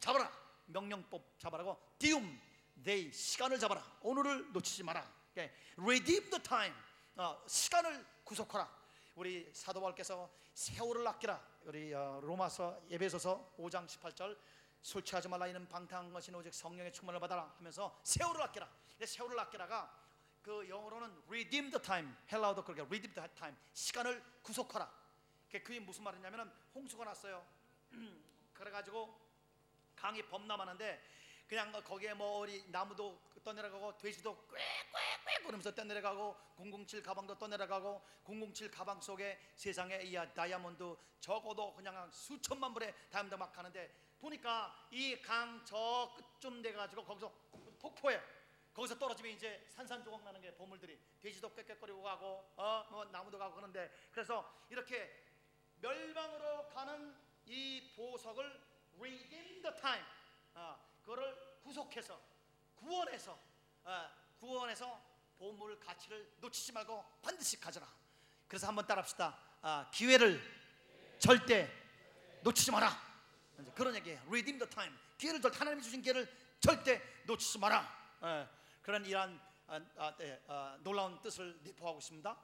잡아라 0.00 0.30
명령법 0.66 1.38
잡아라고 1.38 1.80
diem 1.98 2.40
day 2.82 3.12
시간을 3.12 3.58
잡아라 3.58 3.84
오늘을 4.00 4.52
놓치지 4.52 4.82
마라. 4.82 5.08
그러니까 5.32 5.56
redeem 5.76 6.28
the 6.30 6.42
time 6.42 6.74
어, 7.16 7.40
시간을 7.46 8.04
구속하라. 8.24 8.68
우리 9.16 9.50
사도 9.52 9.80
바울께서 9.80 10.30
세월을 10.54 11.06
아끼라. 11.06 11.40
우리 11.64 11.94
어, 11.94 12.20
로마서 12.22 12.82
예배소서 12.90 13.54
5장 13.58 13.86
18절 13.86 14.36
술 14.82 15.02
취하지 15.02 15.28
말라 15.28 15.46
이는 15.46 15.68
방탕한 15.68 16.12
것이 16.12 16.34
오직 16.34 16.52
성령의 16.52 16.92
충만을 16.92 17.20
받아라 17.20 17.54
하면서 17.58 17.98
세월을 18.02 18.42
아끼라. 18.42 18.68
세월을 19.04 19.38
아끼라가 19.38 20.02
그 20.42 20.68
영어로는 20.68 21.22
redeem 21.28 21.70
the 21.70 21.82
time 21.82 22.12
헬라어도 22.30 22.64
그렇게 22.64 22.82
redeem 22.82 23.14
the 23.14 23.28
time 23.34 23.56
시간을 23.72 24.22
구속하라. 24.42 24.90
그게 25.50 25.78
무슨 25.80 26.02
말이냐면은 26.02 26.50
홍수가 26.74 27.04
났어요. 27.04 27.46
그래가지고 28.52 29.20
강이 29.94 30.22
범람하는데 30.22 31.02
그냥 31.54 31.70
거기에 31.70 32.14
뭐 32.14 32.40
우리 32.40 32.64
나무도 32.66 33.16
떠내려가고 33.44 33.96
돼지도 33.98 34.34
꽥꽥꽥 34.48 35.42
그러면서 35.46 35.72
떠내려가고 35.72 36.36
007 36.56 37.00
가방도 37.00 37.38
떠내려가고 37.38 38.02
007 38.24 38.72
가방 38.72 39.00
속에 39.00 39.38
세상에 39.54 40.02
이 40.02 40.14
다이아몬드 40.34 40.96
적어도 41.20 41.72
그냥 41.74 42.10
수천만 42.10 42.74
불의 42.74 42.92
다이아몬드 43.08 43.36
막 43.36 43.52
가는데 43.52 43.88
보니까 44.20 44.74
이 44.90 45.14
강 45.22 45.64
저 45.64 46.12
끝쯤 46.40 46.60
돼 46.60 46.72
가지고 46.72 47.04
거기서 47.04 47.32
폭포에 47.78 48.20
거기서 48.74 48.98
떨어지면 48.98 49.30
이제 49.30 49.64
산산조각 49.70 50.24
나는 50.24 50.40
게 50.40 50.52
보물들이 50.56 50.98
돼지도 51.20 51.50
꽥꽥거리고 51.50 52.02
가고 52.02 52.52
어 52.56 52.84
뭐 52.90 53.04
나무도 53.04 53.38
가고 53.38 53.54
그러는데 53.54 53.92
그래서 54.10 54.52
이렇게 54.70 55.08
멸망으로 55.80 56.66
가는 56.70 57.14
이 57.46 57.92
보석을 57.94 58.60
redeem 58.98 59.62
the 59.62 59.76
time. 59.80 60.04
어, 60.56 60.78
그거를 61.02 61.36
구속해서 61.64 62.20
구원해서 62.76 63.38
어, 63.84 64.10
구원해서 64.38 65.00
보물 65.38 65.80
가치를 65.80 66.36
놓치지 66.40 66.72
말고 66.72 67.04
반드시 67.22 67.58
가져라. 67.58 67.88
그래서 68.46 68.66
한번 68.68 68.86
따라합시다. 68.86 69.36
아, 69.62 69.90
기회를 69.92 70.40
절대 71.18 71.70
놓치지 72.42 72.70
마라. 72.70 73.02
그런 73.74 73.94
얘기예요. 73.96 74.20
Redeem 74.26 74.58
the 74.58 74.68
time. 74.70 74.94
기회를 75.16 75.40
절 75.40 75.52
하나님이 75.52 75.82
주신 75.82 76.02
기회를 76.02 76.30
절대 76.60 77.02
놓치지 77.26 77.58
마라. 77.58 78.18
예, 78.22 78.48
그런 78.82 79.04
이러한 79.04 79.40
아, 79.66 79.80
아, 79.96 80.16
네, 80.16 80.42
아, 80.46 80.78
놀라운 80.82 81.20
뜻을 81.22 81.58
내포하고 81.62 81.98
있습니다. 81.98 82.38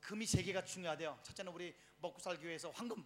금이 0.00 0.24
세 0.24 0.42
개가 0.42 0.64
중요하대요. 0.64 1.18
첫째는 1.22 1.52
우리 1.52 1.74
먹고 1.98 2.20
살기 2.20 2.46
위해서 2.46 2.70
황금, 2.70 3.04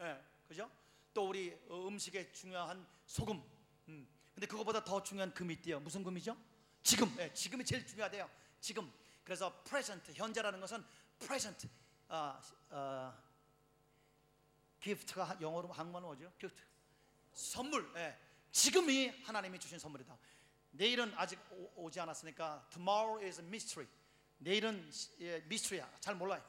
예, 0.00 0.22
그죠? 0.48 0.70
또 1.14 1.28
우리 1.28 1.56
어, 1.68 1.86
음식에 1.86 2.32
중요한 2.32 2.86
소금. 3.06 3.42
음. 3.88 4.08
근데 4.34 4.46
그거보다 4.46 4.82
더 4.84 5.02
중요한 5.02 5.32
금이 5.32 5.54
있대요. 5.54 5.80
무슨 5.80 6.02
금이죠? 6.02 6.36
지금, 6.82 7.14
예, 7.18 7.32
지금이 7.32 7.64
제일 7.64 7.86
중요하대요. 7.86 8.28
지금. 8.60 8.92
그래서 9.22 9.62
present 9.62 10.12
현재라는 10.14 10.60
것은 10.60 10.84
present. 11.18 11.68
아, 12.08 12.40
아, 12.70 13.16
gift가 14.80 15.38
영어로 15.40 15.72
한국말로 15.72 16.08
뭐죠? 16.08 16.30
gift. 16.38 16.62
선물. 17.32 17.90
예. 17.96 18.18
지금이 18.50 19.08
하나님이 19.24 19.58
주신 19.58 19.78
선물이다. 19.78 20.16
내일은 20.72 21.12
아직 21.16 21.38
오, 21.76 21.90
지 21.90 22.00
않았으니까 22.00 22.68
tomorrow 22.70 23.24
is 23.24 23.40
a 23.40 23.46
mystery. 23.46 23.88
내일은 24.38 24.90
예, 25.20 25.40
미스터리야. 25.46 25.90
잘 26.00 26.14
몰라요. 26.16 26.44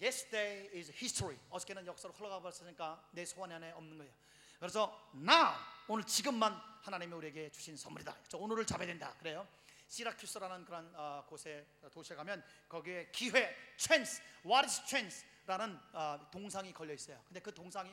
Yesterday 0.00 0.68
is 0.76 0.90
history. 0.92 1.38
어저께는 1.50 1.86
역사로 1.86 2.14
흘러가 2.14 2.40
버렸으니까 2.40 3.08
내 3.12 3.24
소원 3.24 3.52
안에 3.52 3.72
없는 3.72 3.98
거예요. 3.98 4.12
그래서 4.58 5.10
now 5.14 5.54
오늘 5.88 6.04
지금만 6.04 6.52
하나님이 6.82 7.12
우리에게 7.14 7.50
주신 7.50 7.76
선물이다. 7.76 8.14
그래서 8.14 8.38
오늘을 8.38 8.66
잡아야 8.66 8.86
된다. 8.86 9.14
그래요. 9.18 9.46
시라큐스라는 9.88 10.64
그런 10.64 10.92
어, 10.96 11.24
곳에 11.26 11.66
도시에 11.92 12.14
가면 12.16 12.44
거기에 12.68 13.10
기회, 13.10 13.54
chance, 13.78 14.22
what 14.44 14.66
is 14.66 14.82
chance라는 14.86 15.78
어, 15.92 16.28
동상이 16.30 16.72
걸려 16.74 16.92
있어요. 16.92 17.22
근데 17.26 17.40
그 17.40 17.54
동상이 17.54 17.90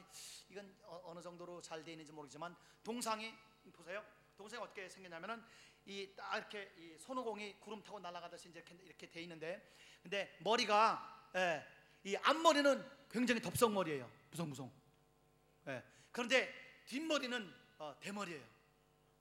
이건 0.49 0.75
어, 0.83 1.13
느 1.15 1.21
정도로 1.21 1.61
잘 1.61 1.83
돼 1.83 1.91
있는지 1.91 2.11
모르지만 2.11 2.55
동상이 2.83 3.33
보세요. 3.73 4.03
동상이 4.37 4.61
어떻게 4.61 4.89
생겼냐면은 4.89 5.41
이 5.87 6.13
딱 6.15 6.35
이렇게 6.37 6.73
이 6.77 6.97
손오공이 6.97 7.59
구름 7.59 7.81
타고 7.83 7.99
날아가듯이 7.99 8.49
이렇게 8.49 8.75
이렇게 8.83 9.09
돼 9.09 9.21
있는데 9.21 9.71
근데 10.01 10.35
머리가 10.41 11.29
예, 11.35 11.63
이 12.03 12.15
앞머리는 12.17 13.07
굉장히 13.09 13.39
덥석머리예요. 13.41 14.09
무성무성. 14.31 14.71
예. 15.67 15.83
그런데 16.15 16.49
뒷머리는 16.85 17.53
어, 17.77 17.93
대머리예요. 17.99 18.41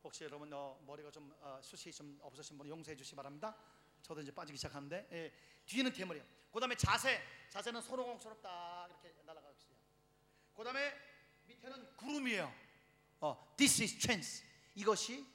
혹시 0.04 0.22
여러분 0.22 0.48
어, 0.52 0.80
머리가 0.86 1.10
좀 1.10 1.34
어, 1.40 1.58
숱이 1.60 1.92
좀 1.92 2.16
없으신 2.22 2.56
분 2.56 2.68
용서해 2.68 2.96
주시기 2.96 3.16
바랍니다. 3.16 3.56
저도 4.00 4.20
이제 4.20 4.30
빠지기 4.30 4.56
시작하는데 4.56 5.08
예, 5.10 5.32
뒤에는 5.66 5.92
대머리예요. 5.92 6.24
그다음에 6.52 6.76
자세, 6.76 7.20
자세는 7.50 7.82
손오공처럼 7.82 8.40
딱 8.40 8.86
이렇게 8.88 9.12
날아가고 9.24 9.56
있어요. 9.56 9.76
그다음에 10.56 10.94
밑에는 11.46 11.96
구름이에요. 11.96 12.54
어, 13.22 13.54
this 13.56 13.82
is 13.82 13.98
chance. 13.98 14.46
이것이 14.76 15.26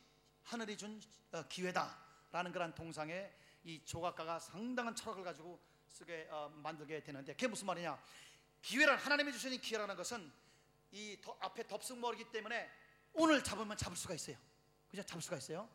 하늘이 0.44 0.78
준 0.78 1.02
어, 1.34 1.44
기회다라는 1.50 2.54
그런 2.54 2.74
동상에 2.74 3.34
이 3.66 3.84
조각가가 3.84 4.40
상당한 4.40 4.96
철학을 4.96 5.26
가지고 5.26 5.60
쓰게 5.90 6.30
어, 6.32 6.50
만들게 6.56 7.04
되는데 7.04 7.34
그게 7.34 7.48
무슨 7.48 7.68
말이냐? 7.68 8.02
기회란 8.62 8.98
하나님이 8.98 9.34
주신 9.34 9.60
기회라는 9.60 9.98
것은 9.98 10.32
이 10.92 11.20
더, 11.22 11.38
앞에 11.40 11.68
덥석머리기 11.68 12.32
때문에 12.32 12.70
오늘 13.14 13.44
잡으면 13.44 13.78
잡을 13.78 13.96
수가 13.98 14.14
있어요. 14.14 14.38
그죠? 14.90 15.04
잡을 15.04 15.22
수가 15.22 15.38
있어요. 15.38 15.70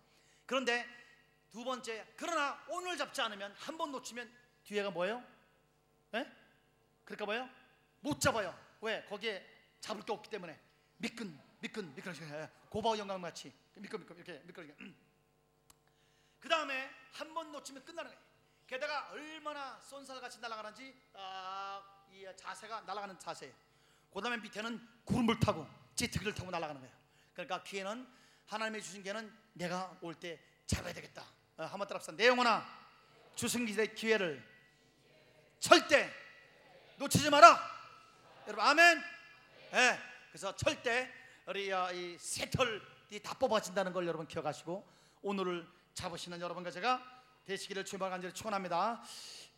그런데 0.47 0.87
두 1.51 1.65
번째 1.65 2.07
그러나 2.17 2.63
오늘 2.69 2.97
잡지 2.97 3.21
않으면 3.21 3.53
한 3.59 3.77
번 3.79 3.93
놓치면 3.93 4.31
뒤에가 4.65 4.91
뭐예요? 4.91 5.23
예? 6.15 6.31
그럴까 7.05 7.27
봐요? 7.27 7.49
못 8.01 8.21
잡아요. 8.21 8.59
왜? 8.81 9.05
거기에 9.05 9.45
잡을 9.81 10.05
게 10.05 10.13
없기 10.13 10.31
때문에 10.31 10.59
미끈 10.99 11.39
미끈 11.61 11.95
미끈 11.95 12.13
고바우 12.71 12.97
영광 12.99 13.21
같이 13.23 13.53
미끈 13.75 14.01
미끈 14.01 14.17
이렇게 14.17 14.39
미끈 14.45 14.75
그 16.41 16.49
다음에 16.49 16.91
한 17.13 17.33
번 17.33 17.53
놓치면 17.53 17.85
끝나는 17.85 18.11
거예요. 18.11 18.25
게다가 18.67 19.11
얼마나 19.13 19.79
쏜살같이 19.81 20.41
날아가는지 20.41 20.95
아, 21.15 22.05
이 22.11 22.27
자세가 22.37 22.81
날아가는 22.83 23.19
자세예요. 23.19 23.55
그 24.15 24.21
다음에 24.21 24.37
밑에는 24.39 24.81
구름을 25.05 25.41
타고 25.41 25.67
제트기를 25.97 26.35
타고 26.35 26.51
날아가는 26.51 26.81
거예요. 26.81 26.97
그러니까 27.33 27.63
기회는 27.65 28.07
하나님이 28.47 28.81
주신 28.81 29.03
기회는 29.03 29.31
내가 29.55 29.97
올 30.01 30.15
때 30.15 30.41
잡아야 30.67 30.95
되겠다. 30.95 31.25
어, 31.57 31.65
한번 31.65 31.87
따라 31.89 31.97
합시다. 31.97 32.15
내 32.17 32.27
영혼아 32.29 32.65
주신 33.35 33.67
기회를 33.67 34.43
절대 35.59 36.11
놓치지 36.97 37.29
마라. 37.31 37.59
여러분 38.47 38.65
아멘. 38.65 39.03
예. 39.73 39.77
네, 39.77 39.99
그래서 40.29 40.55
절대 40.57 41.11
우리 41.47 41.73
어, 41.73 41.93
이 41.93 42.17
새털이 42.19 43.21
다 43.23 43.35
뽑아진다는 43.35 43.93
걸 43.93 44.07
여러분 44.07 44.27
기억하시고 44.27 44.89
오늘을 45.23 45.67
잡으시는 45.95 46.41
여러분과 46.41 46.71
제가 46.71 47.03
되시기를 47.45 47.85
주님과 47.85 48.11
간절히 48.11 48.33
축원합니다. 48.33 49.03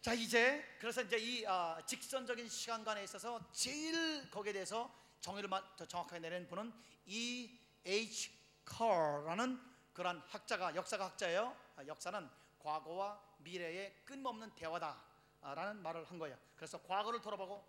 자 0.06 0.14
이제 0.14 0.64
그래서 0.78 1.02
이제 1.02 1.18
이 1.18 1.44
어, 1.44 1.78
직선적인 1.84 2.48
시간관에 2.48 3.02
있어서 3.02 3.40
제일 3.50 4.30
거기에 4.30 4.52
대해서 4.52 4.88
정의를 5.18 5.50
정확하게 5.88 6.20
내린 6.20 6.46
분은 6.46 6.72
E. 7.06 7.58
H. 7.84 8.30
Carr라는 8.70 9.60
그런 9.92 10.22
학자가 10.28 10.76
역사가 10.76 11.06
학자예요. 11.06 11.56
아, 11.74 11.84
역사는 11.84 12.30
과거와 12.60 13.20
미래의 13.38 13.96
끊임없는 14.04 14.54
대화다라는 14.54 15.82
말을 15.82 16.04
한 16.04 16.20
거예요. 16.20 16.38
그래서 16.54 16.80
과거를 16.82 17.20
돌아보고 17.20 17.66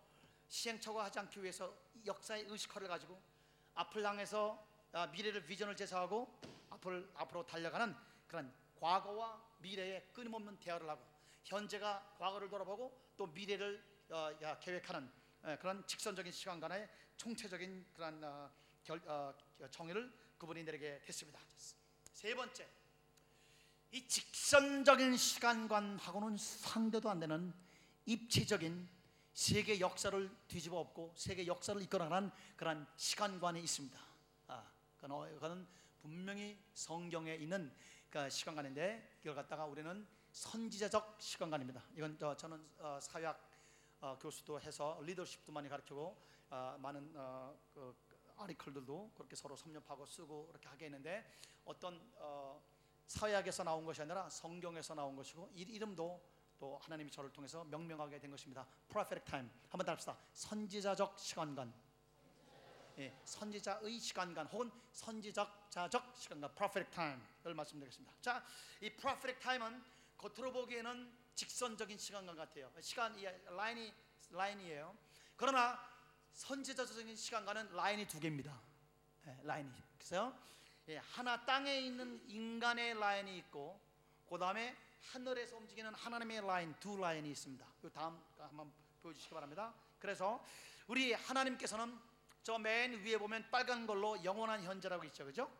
시행착오하지 0.47 1.17
않기 1.17 1.41
위해서 1.41 1.73
역사의 2.05 2.43
의식화를 2.49 2.87
가지고 2.87 3.19
앞을 3.73 4.05
향해서 4.05 4.63
아, 4.91 5.07
미래를 5.07 5.43
비전을 5.43 5.75
제시하고 5.75 6.39
앞을 6.69 7.09
앞으로 7.15 7.47
달려가는 7.47 7.95
그런 8.27 8.53
과거와 8.79 9.41
미래의 9.57 10.09
끊임없는 10.13 10.59
대화를 10.59 10.87
하고 10.87 11.16
현재가 11.47 12.15
과거를 12.19 12.49
돌아보고 12.49 13.13
또 13.15 13.27
미래를 13.27 13.81
어, 14.09 14.37
계획하는 14.61 15.09
그런 15.59 15.85
직선적인 15.87 16.31
시간 16.31 16.59
간의 16.59 16.89
총체적인 17.15 17.85
그런 17.93 18.21
어, 18.23 18.51
결, 18.83 19.01
어, 19.05 19.33
정의를 19.71 20.11
그분이 20.37 20.63
내리게 20.63 21.01
됐습니다. 21.05 21.39
세 22.11 22.35
번째, 22.35 22.67
이 23.91 24.05
직선적인 24.07 25.15
시간관하고는 25.15 26.37
상대도 26.37 27.09
안 27.09 27.19
되는 27.19 27.53
입체적인 28.05 28.89
세계 29.33 29.79
역사를 29.79 30.29
뒤집어 30.47 30.79
엎고 30.79 31.13
세계 31.15 31.47
역사를 31.47 31.81
이끌어가는 31.81 32.29
그런 32.57 32.87
시간관이 32.97 33.61
있습니다. 33.61 33.97
아, 34.47 34.69
그거는 34.97 35.65
분명히 36.01 36.59
성경에 36.73 37.35
있는 37.35 37.73
그 38.09 38.29
시간관인데 38.29 39.19
이걸 39.21 39.35
갖다가 39.35 39.65
우리는 39.65 40.07
선지자적 40.37 41.15
시간관입니다. 41.17 41.81
이건 41.95 42.15
저, 42.19 42.37
저는 42.37 42.63
어, 42.77 42.99
사회학 43.01 43.41
어, 43.99 44.15
교수도 44.21 44.61
해서 44.61 44.99
리더십도 45.01 45.51
많이 45.51 45.67
가르치고 45.67 46.15
어, 46.51 46.77
많은 46.79 47.11
어, 47.15 47.57
그 47.73 47.95
아리클들도 48.37 49.13
그렇게 49.15 49.35
서로 49.35 49.55
섭렵하고 49.55 50.05
쓰고 50.05 50.49
이렇게 50.51 50.67
하게 50.69 50.85
했는데 50.85 51.25
어떤 51.65 51.99
어, 52.17 52.61
사회학에서 53.07 53.63
나온 53.63 53.83
것이 53.83 54.03
아니라 54.03 54.29
성경에서 54.29 54.93
나온 54.93 55.15
것이고 55.15 55.49
이 55.55 55.61
이름도 55.61 56.21
또 56.59 56.77
하나님이 56.83 57.09
저를 57.09 57.33
통해서 57.33 57.63
명명하게 57.63 58.19
된 58.19 58.29
것입니다. 58.29 58.67
Prophetic 58.89 59.25
time 59.25 59.49
한번 59.69 59.87
따라합시다. 59.87 60.15
선지자적 60.33 61.17
시간관. 61.17 61.73
예, 62.99 63.19
선지자의 63.25 63.99
시간관 63.99 64.45
혹은 64.47 64.71
선지자적 64.91 66.13
시간관 66.15 66.53
prophetic 66.53 66.91
time을 66.91 67.55
말씀드리겠습니다. 67.55 68.13
자, 68.21 68.43
이 68.81 68.91
prophetic 68.91 69.39
time은 69.39 69.96
겉으로 70.17 70.51
보기에는 70.51 71.11
직선적인 71.35 71.97
시간관 71.97 72.35
같아요. 72.35 72.71
시간 72.81 73.17
이 73.17 73.23
라인이 73.23 73.93
라인이에요. 74.31 74.95
그러나 75.35 75.79
선지자적인 76.33 77.15
시간과는 77.15 77.73
라인이 77.75 78.07
두 78.07 78.19
개입니다. 78.19 78.59
예, 79.27 79.37
라인이. 79.43 79.71
그래서 79.97 80.33
예, 80.89 80.97
하나 80.97 81.45
땅에 81.45 81.79
있는 81.79 82.21
인간의 82.27 82.95
라인이 82.99 83.37
있고 83.39 83.79
그 84.29 84.37
다음에 84.37 84.75
하늘에서 85.11 85.57
움직이는 85.57 85.93
하나님의 85.93 86.41
라인 86.45 86.75
두 86.79 86.97
라인이 86.97 87.29
있습니다. 87.29 87.65
이 87.83 87.89
다음 87.89 88.21
한번 88.37 88.71
보여주시기 89.01 89.33
바랍니다. 89.33 89.73
그래서 89.99 90.43
우리 90.87 91.13
하나님께서는 91.13 91.97
저 92.43 92.57
맨 92.57 93.03
위에 93.03 93.17
보면 93.17 93.45
빨간 93.51 93.85
걸로 93.85 94.23
영원한 94.23 94.63
현재라고 94.63 95.03
있죠, 95.05 95.25
그죠? 95.25 95.51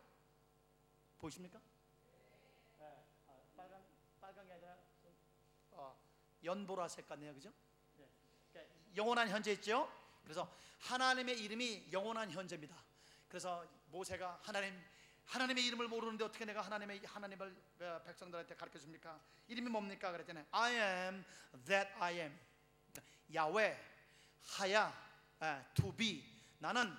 보이십니까? 1.18 1.60
네, 2.78 3.04
아, 3.28 3.32
빨간 3.56 3.82
빨간 4.20 4.46
게 4.46 4.52
아니라 4.54 4.76
어, 5.72 5.94
연보라색 6.48 7.06
같네요, 7.06 7.34
그죠? 7.34 7.52
네. 7.96 8.08
그러니까 8.50 8.74
영원한 8.96 9.28
현재 9.28 9.52
있죠. 9.52 9.90
그래서 10.24 10.50
하나님의 10.80 11.38
이름이 11.40 11.88
영원한 11.92 12.30
현재입니다. 12.30 12.74
그래서 13.28 13.66
모세가 13.90 14.40
하나님 14.42 14.82
하나님의 15.26 15.66
이름을 15.66 15.88
모르는데 15.88 16.24
어떻게 16.24 16.46
내가 16.46 16.62
하나님의 16.62 17.02
하나님을 17.04 17.54
어, 17.80 18.02
백성들한테 18.06 18.54
가르쳐 18.56 18.78
줍니까? 18.78 19.20
이름이 19.46 19.68
뭡니까? 19.68 20.10
그랬더니 20.10 20.40
I 20.50 20.74
am 20.74 21.24
that 21.66 21.90
I 21.98 22.14
am. 22.20 22.38
야외 23.34 23.78
하야 24.56 24.90
to 25.74 25.94
be 25.94 26.24
나는 26.58 26.96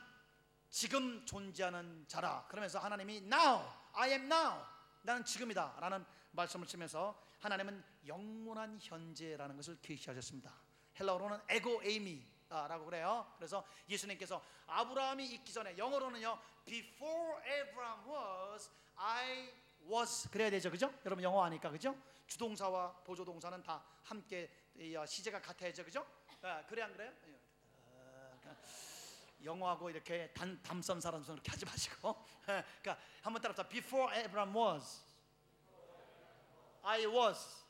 지금 0.69 1.25
존재하는 1.25 2.05
자라. 2.07 2.45
그러면서 2.47 2.77
하나님이 2.77 3.17
now 3.17 3.65
I 3.93 4.11
am 4.11 4.31
now 4.31 4.63
나는 5.01 5.25
지금이다라는 5.25 6.05
말씀을 6.31 6.67
쓰면서 6.67 7.19
하나님은 7.39 7.83
영원한 8.05 8.77
현재라는 8.81 9.55
것을 9.55 9.77
계시하셨습니다. 9.81 10.53
헬라어로는 10.99 11.39
에고 11.49 11.81
에이미라고 11.83 12.85
그래요. 12.85 13.31
그래서 13.37 13.65
예수님께서 13.87 14.43
아브라함이 14.67 15.25
있기 15.25 15.53
전에 15.53 15.77
영어로는요 15.77 16.37
before 16.65 17.41
Abraham 17.45 18.09
was 18.09 18.69
I 18.95 19.53
was 19.87 20.29
그래야 20.29 20.49
되죠, 20.49 20.69
그죠? 20.69 20.93
여러분 21.05 21.23
영어 21.23 21.43
아니까 21.43 21.69
그죠? 21.69 21.95
주동사와 22.27 22.93
보조 23.03 23.23
동사는 23.25 23.63
다 23.63 23.83
함께 24.03 24.51
이, 24.77 24.95
어, 24.95 25.05
시제가 25.05 25.41
같아야죠, 25.41 25.83
그죠? 25.83 26.05
아, 26.41 26.63
그래 26.67 26.83
안 26.83 26.93
그래요? 26.93 27.11
예. 27.27 27.39
아, 28.45 28.55
영어하고 29.43 29.89
이렇게 29.89 30.31
단, 30.33 30.61
담선 30.61 30.99
사람처럼 30.99 31.37
이렇게 31.37 31.51
하지 31.51 31.65
마시고 31.65 32.25
예, 32.49 32.63
그러니까 32.81 33.03
한번 33.21 33.41
따라서 33.41 33.67
Before 33.67 34.15
Abraham 34.15 34.55
was 34.55 35.08
I 36.83 37.05
was. 37.07 37.63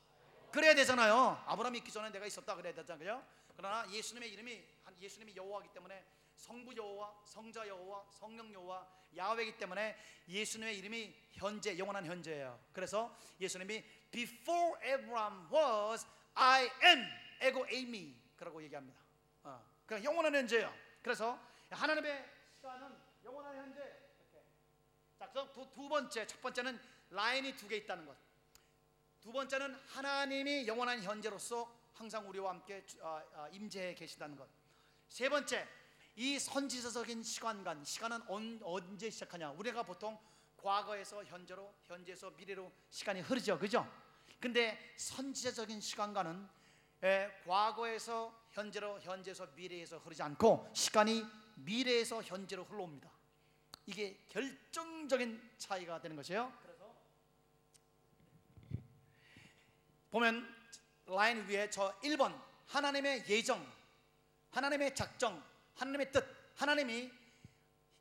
그래야 0.52 0.74
되잖아요. 0.74 1.42
아브라함이 1.46 1.78
있기 1.78 1.92
전에 1.92 2.10
내가 2.10 2.26
있었다 2.26 2.54
그래야 2.56 2.74
되잖아요. 2.74 3.24
그러나 3.56 3.88
예수님의 3.90 4.32
이름이 4.32 4.64
한- 4.84 4.96
예수님이 5.00 5.36
여호와이기 5.36 5.72
때문에 5.72 6.04
성부 6.36 6.74
여호와 6.76 7.14
성자 7.24 7.68
여호와 7.68 8.06
성령 8.10 8.52
여호와 8.52 8.86
야훼이기 9.16 9.58
때문에 9.58 9.96
예수님의 10.28 10.78
이름이 10.78 11.14
현재 11.32 11.76
영원한 11.78 12.04
현재예요. 12.06 12.58
그래서 12.72 13.14
예수님이 13.40 13.84
Before 14.10 14.74
Abraham 14.82 15.46
was 15.52 16.06
I 16.34 16.70
am 16.84 17.04
에고 17.40 17.66
에이미 17.68 18.16
그라고 18.36 18.62
얘기합니다. 18.62 18.98
어, 19.44 19.62
그러니까 19.86 20.10
영원한 20.10 20.34
현재예요. 20.34 20.72
그래서 21.02 21.38
하나님의 21.70 22.24
시간은 22.56 22.96
영원한 23.24 23.56
현재. 23.56 23.80
이렇게. 23.80 24.44
자, 25.18 25.28
그래서 25.30 25.52
두, 25.52 25.70
두 25.70 25.88
번째 25.88 26.26
첫 26.26 26.40
번째는 26.40 26.80
라인이 27.10 27.56
두 27.56 27.68
개 27.68 27.76
있다는 27.76 28.06
것. 28.06 28.16
두 29.20 29.32
번째는 29.32 29.74
하나님이 29.88 30.66
영원한 30.66 31.02
현재로서 31.02 31.70
항상 31.94 32.26
우리와 32.28 32.50
함께 32.50 32.84
주- 32.86 32.98
아, 33.04 33.22
아, 33.34 33.48
임재해 33.50 33.94
계시다는 33.94 34.36
것. 34.36 34.48
세 35.08 35.28
번째 35.28 35.66
이 36.16 36.38
선지서적인 36.38 37.22
시간관 37.22 37.84
시간은 37.84 38.22
언, 38.28 38.58
언제 38.62 39.10
시작하냐? 39.10 39.50
우리가 39.52 39.82
보통 39.82 40.18
과거에서 40.56 41.24
현재로 41.24 41.72
현재에서 41.86 42.30
미래로 42.32 42.70
시간이 42.90 43.20
흐르죠, 43.20 43.58
그죠? 43.58 43.86
근데 44.40 44.94
선지자적인 44.96 45.80
시간관은 45.80 46.48
에, 47.02 47.30
과거에서 47.46 48.34
현재로 48.50 49.00
현재에서 49.00 49.46
미래에서 49.54 49.98
흐르지 49.98 50.22
않고 50.22 50.70
시간이 50.74 51.24
미래에서 51.56 52.22
현재로 52.22 52.64
흘러옵니다. 52.64 53.10
이게 53.86 54.18
결정적인 54.28 55.50
차이가 55.58 56.00
되는 56.00 56.16
것이에요. 56.16 56.52
그래서 56.62 56.94
보면 60.10 60.46
라인 61.06 61.46
위에 61.48 61.70
저 61.70 61.92
1번 62.00 62.38
하나님의 62.66 63.24
예정, 63.28 63.64
하나님의 64.50 64.94
작정, 64.94 65.42
하나님의 65.74 66.12
뜻, 66.12 66.24
하나님이 66.56 67.10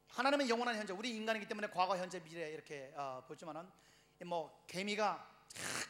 하나님은 0.09 0.49
영원한 0.49 0.75
현재, 0.75 0.91
우리 0.93 1.15
인간이기 1.15 1.47
때문에 1.47 1.69
과거, 1.69 1.95
현재, 1.97 2.21
미래 2.21 2.49
이렇게 2.51 2.93
어, 2.95 3.23
보지만은 3.27 3.69
뭐 4.25 4.63
개미가 4.67 5.27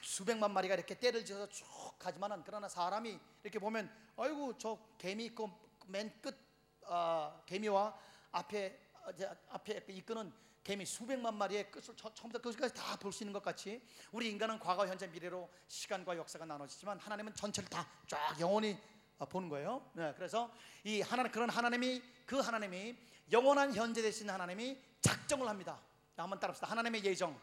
수백만 0.02 0.52
마리가 0.52 0.76
이렇게 0.76 0.96
때를 0.96 1.26
지어서 1.26 1.48
쭉 1.50 1.66
가지만은 1.98 2.44
그러나 2.46 2.68
사람이 2.68 3.20
이렇게 3.44 3.60
보면 3.60 3.90
아이고 4.18 4.58
저 4.58 4.78
개미 4.98 5.26
있고 5.26 5.50
맨끝 5.88 6.38
어, 6.84 7.44
개미와 7.46 7.98
앞에 8.32 8.80
어, 8.94 9.10
앞에 9.50 9.84
이끄는 9.88 10.32
개미 10.64 10.86
수백만 10.86 11.36
마리의 11.36 11.72
끝을 11.72 11.96
처- 11.96 12.14
처음부터 12.14 12.42
끝까지 12.52 12.74
다 12.74 12.96
볼 12.98 13.12
수 13.12 13.24
있는 13.24 13.34
것 13.34 13.42
같이 13.44 13.82
우리 14.12 14.30
인간은 14.30 14.60
과거, 14.60 14.86
현재, 14.88 15.08
미래로 15.08 15.50
시간과 15.68 16.18
역사가 16.18 16.46
나눠지지만 16.46 17.00
하나님은 17.00 17.34
전체를 17.36 17.70
다 17.70 17.88
쫙 18.08 18.40
영원히 18.40 18.78
어, 19.18 19.26
보는 19.26 19.50
거예요. 19.50 19.90
네, 19.94 20.14
그래서 20.16 20.52
이 20.84 21.02
하나님 21.02 21.32
그런 21.32 21.50
하나님이 21.50 22.02
그 22.26 22.40
하나님이 22.40 22.96
영원한 23.32 23.74
현재 23.74 24.02
되신 24.02 24.30
하나님이 24.30 24.78
작정을 25.02 25.48
합니다. 25.48 25.80
자, 26.16 26.24
한번 26.24 26.40
따라합시다. 26.40 26.68
하나님의 26.68 27.04
예정, 27.04 27.40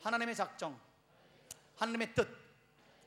하나님의 0.00 0.34
작정, 0.34 0.78
하나님의 1.76 2.14
뜻. 2.14 2.28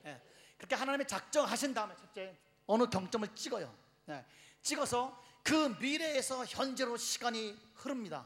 예, 0.05 0.21
그렇게 0.57 0.75
하나님의 0.75 1.07
작정하신 1.07 1.73
다음에 1.73 1.95
첫째 1.95 2.37
어느 2.67 2.85
경점을 2.89 3.35
찍어요. 3.35 3.73
예, 4.09 4.25
찍어서 4.61 5.21
그 5.43 5.75
미래에서 5.79 6.45
현재로 6.45 6.97
시간이 6.97 7.57
흐릅니다. 7.75 8.25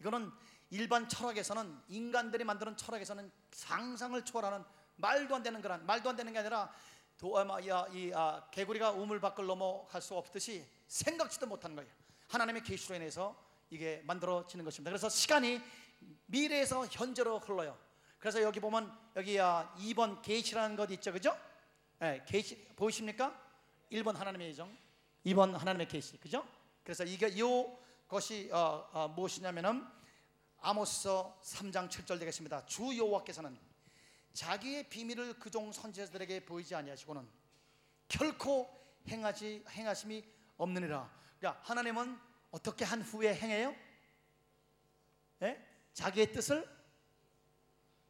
이거는 0.00 0.30
일반 0.70 1.08
철학에서는 1.08 1.82
인간들이 1.88 2.44
만드는 2.44 2.76
철학에서는 2.76 3.30
상상을 3.52 4.24
초월하는 4.24 4.64
말도 4.96 5.34
안 5.36 5.42
되는 5.42 5.60
그런 5.60 5.84
말도 5.86 6.10
안 6.10 6.16
되는 6.16 6.32
게 6.32 6.38
아니라 6.38 6.72
도, 7.16 7.36
아, 7.36 7.44
마, 7.44 7.58
야, 7.66 7.86
이 7.92 8.12
아, 8.14 8.48
개구리가 8.50 8.92
우물 8.92 9.20
밖을 9.20 9.46
넘어갈 9.46 10.00
수 10.00 10.14
없듯이 10.14 10.64
생각지도 10.86 11.46
못한 11.46 11.74
거예요. 11.74 11.90
하나님의 12.28 12.62
계시로 12.62 12.94
인해서 12.94 13.36
이게 13.70 14.02
만들어지는 14.04 14.64
것입니다. 14.64 14.90
그래서 14.90 15.08
시간이 15.08 15.60
미래에서 16.26 16.86
현재로 16.86 17.40
흘러요. 17.40 17.76
그래서 18.18 18.42
여기 18.42 18.60
보면 18.60 18.96
여기 19.16 19.40
아, 19.40 19.72
2번 19.78 20.22
계시라는 20.22 20.76
것 20.76 20.90
있죠, 20.92 21.12
그죠? 21.12 21.36
예, 22.02 22.22
계시 22.26 22.64
보이십니까? 22.76 23.34
1번 23.90 24.14
하나님의 24.14 24.48
예정, 24.48 24.76
2번 25.26 25.52
하나님의 25.52 25.88
계시, 25.88 26.16
그죠? 26.18 26.46
그래서 26.84 27.04
이게 27.04 27.36
요 27.38 27.76
것이 28.08 28.50
어, 28.52 28.88
어, 28.92 29.08
무엇이냐면은 29.08 29.86
아모스서 30.60 31.40
3장 31.44 31.88
7절 31.88 32.18
되겠습니다. 32.18 32.66
주 32.66 32.96
여호와께서는 32.96 33.56
자기의 34.32 34.88
비밀을 34.88 35.38
그종 35.38 35.70
선지자들에게 35.72 36.44
보이지 36.44 36.74
아니하시고는 36.74 37.28
결코 38.08 38.68
행하지 39.08 39.64
행하심이 39.68 40.24
없느니라. 40.56 41.10
야 41.44 41.60
하나님은 41.62 42.18
어떻게 42.50 42.84
한 42.84 43.02
후에 43.02 43.34
행해요? 43.34 43.74
예? 45.42 45.64
자기의 45.92 46.32
뜻을 46.32 46.68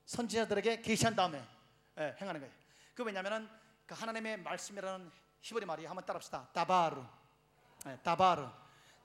선지자들에게 0.06 0.80
계시한 0.80 1.14
다음에 1.14 1.44
예, 1.98 2.16
행하는 2.20 2.40
거예요. 2.40 2.54
그 2.94 3.02
왜냐하면은 3.02 3.48
그 3.86 3.94
하나님의 3.94 4.38
말씀이라는 4.38 5.10
히브리 5.40 5.66
말이 5.66 5.84
한번 5.84 6.04
따라합시다. 6.06 6.48
다바르, 6.52 7.02
예, 7.86 7.98
다바르, 8.02 8.48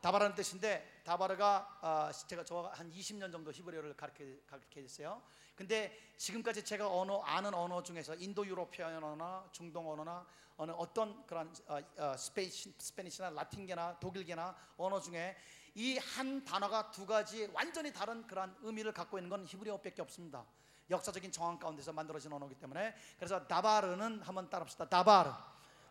다바라는 0.03 0.35
뜻인데 0.35 1.01
다바르가 1.05 1.79
아, 1.81 2.11
제가 2.11 2.43
저한 2.43 2.91
20년 2.91 3.31
정도 3.31 3.53
히브리어를 3.53 3.95
가르쳐 3.95 4.25
가르쳐했어요. 4.45 5.21
근데 5.55 5.97
지금까지 6.17 6.65
제가 6.65 6.89
언어 6.91 7.21
아는 7.21 7.53
언어 7.53 7.81
중에서 7.81 8.13
인도 8.15 8.45
유로피안 8.45 8.95
언어나 8.97 9.47
중동 9.53 9.89
언어나 9.89 10.25
어느 10.57 10.71
어떤 10.71 11.25
그런 11.25 11.53
어, 11.67 11.79
어, 11.99 12.17
스페이시, 12.17 12.75
스페니시나 12.77 13.29
라틴계나 13.29 13.99
독일계나 14.01 14.53
언어 14.75 14.99
중에 14.99 15.37
이 15.75 15.97
한 15.97 16.43
단어가 16.43 16.91
두 16.91 17.05
가지 17.05 17.49
완전히 17.53 17.93
다른 17.93 18.27
그런 18.27 18.53
의미를 18.61 18.91
갖고 18.93 19.17
있는 19.17 19.29
건 19.29 19.45
히브리어밖에 19.45 20.01
없습니다. 20.01 20.45
역사적인 20.89 21.31
정황 21.31 21.57
가운데서 21.57 21.93
만들어진 21.93 22.31
언어이기 22.33 22.55
때문에 22.55 22.93
그래서 23.17 23.47
다바르는 23.47 24.21
한번 24.21 24.49
따라합시다. 24.49 24.89
다바르. 24.89 25.31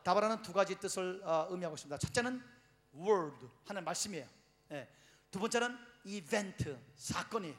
다바르는 0.03 0.43
두 0.43 0.53
가지 0.53 0.79
뜻을 0.79 1.23
어, 1.25 1.47
의미하고 1.49 1.77
있습니다. 1.77 1.97
첫째는 1.97 2.62
word 2.95 3.49
하는 3.65 3.85
말씀이에요. 3.85 4.29
예. 4.73 4.89
두 5.31 5.39
번째는 5.39 5.77
이벤트 6.05 6.79
사건이에요. 6.95 7.57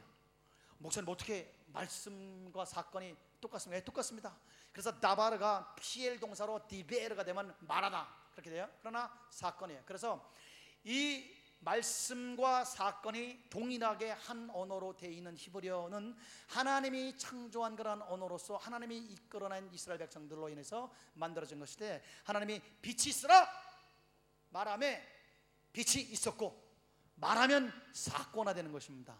목사님 0.77 1.09
어떻게 1.09 1.53
말씀과 1.67 2.65
사건이 2.65 3.15
똑같습니까? 3.39 3.77
예, 3.77 3.83
똑같습니다. 3.83 4.37
그래서 4.71 4.99
다바르가 4.99 5.75
PL 5.75 6.19
동사로 6.19 6.67
디베르가 6.67 7.23
되면 7.23 7.55
말하다 7.59 8.07
그렇게 8.31 8.49
돼요. 8.49 8.69
그러나 8.79 9.11
사건이에요. 9.29 9.83
그래서 9.85 10.31
이 10.83 11.31
말씀과 11.59 12.65
사건이 12.65 13.45
동일하게 13.49 14.11
한 14.11 14.49
언어로 14.53 14.97
되어 14.97 15.09
있는 15.09 15.37
히브리어는 15.37 16.15
하나님이 16.47 17.17
창조한 17.17 17.75
그런 17.75 18.01
언어로서 18.01 18.57
하나님이 18.57 18.97
이끌어낸 18.97 19.69
이스라엘 19.71 19.99
백성들로 19.99 20.49
인해서 20.49 20.93
만들어진 21.13 21.59
것인데 21.59 22.03
하나님이 22.25 22.59
빛이 22.81 23.07
있으라 23.07 23.47
말함에 24.49 25.12
빛이 25.73 26.03
있었고 26.11 26.61
말하면 27.15 27.73
사건화되는 27.91 28.71
것입니다. 28.71 29.17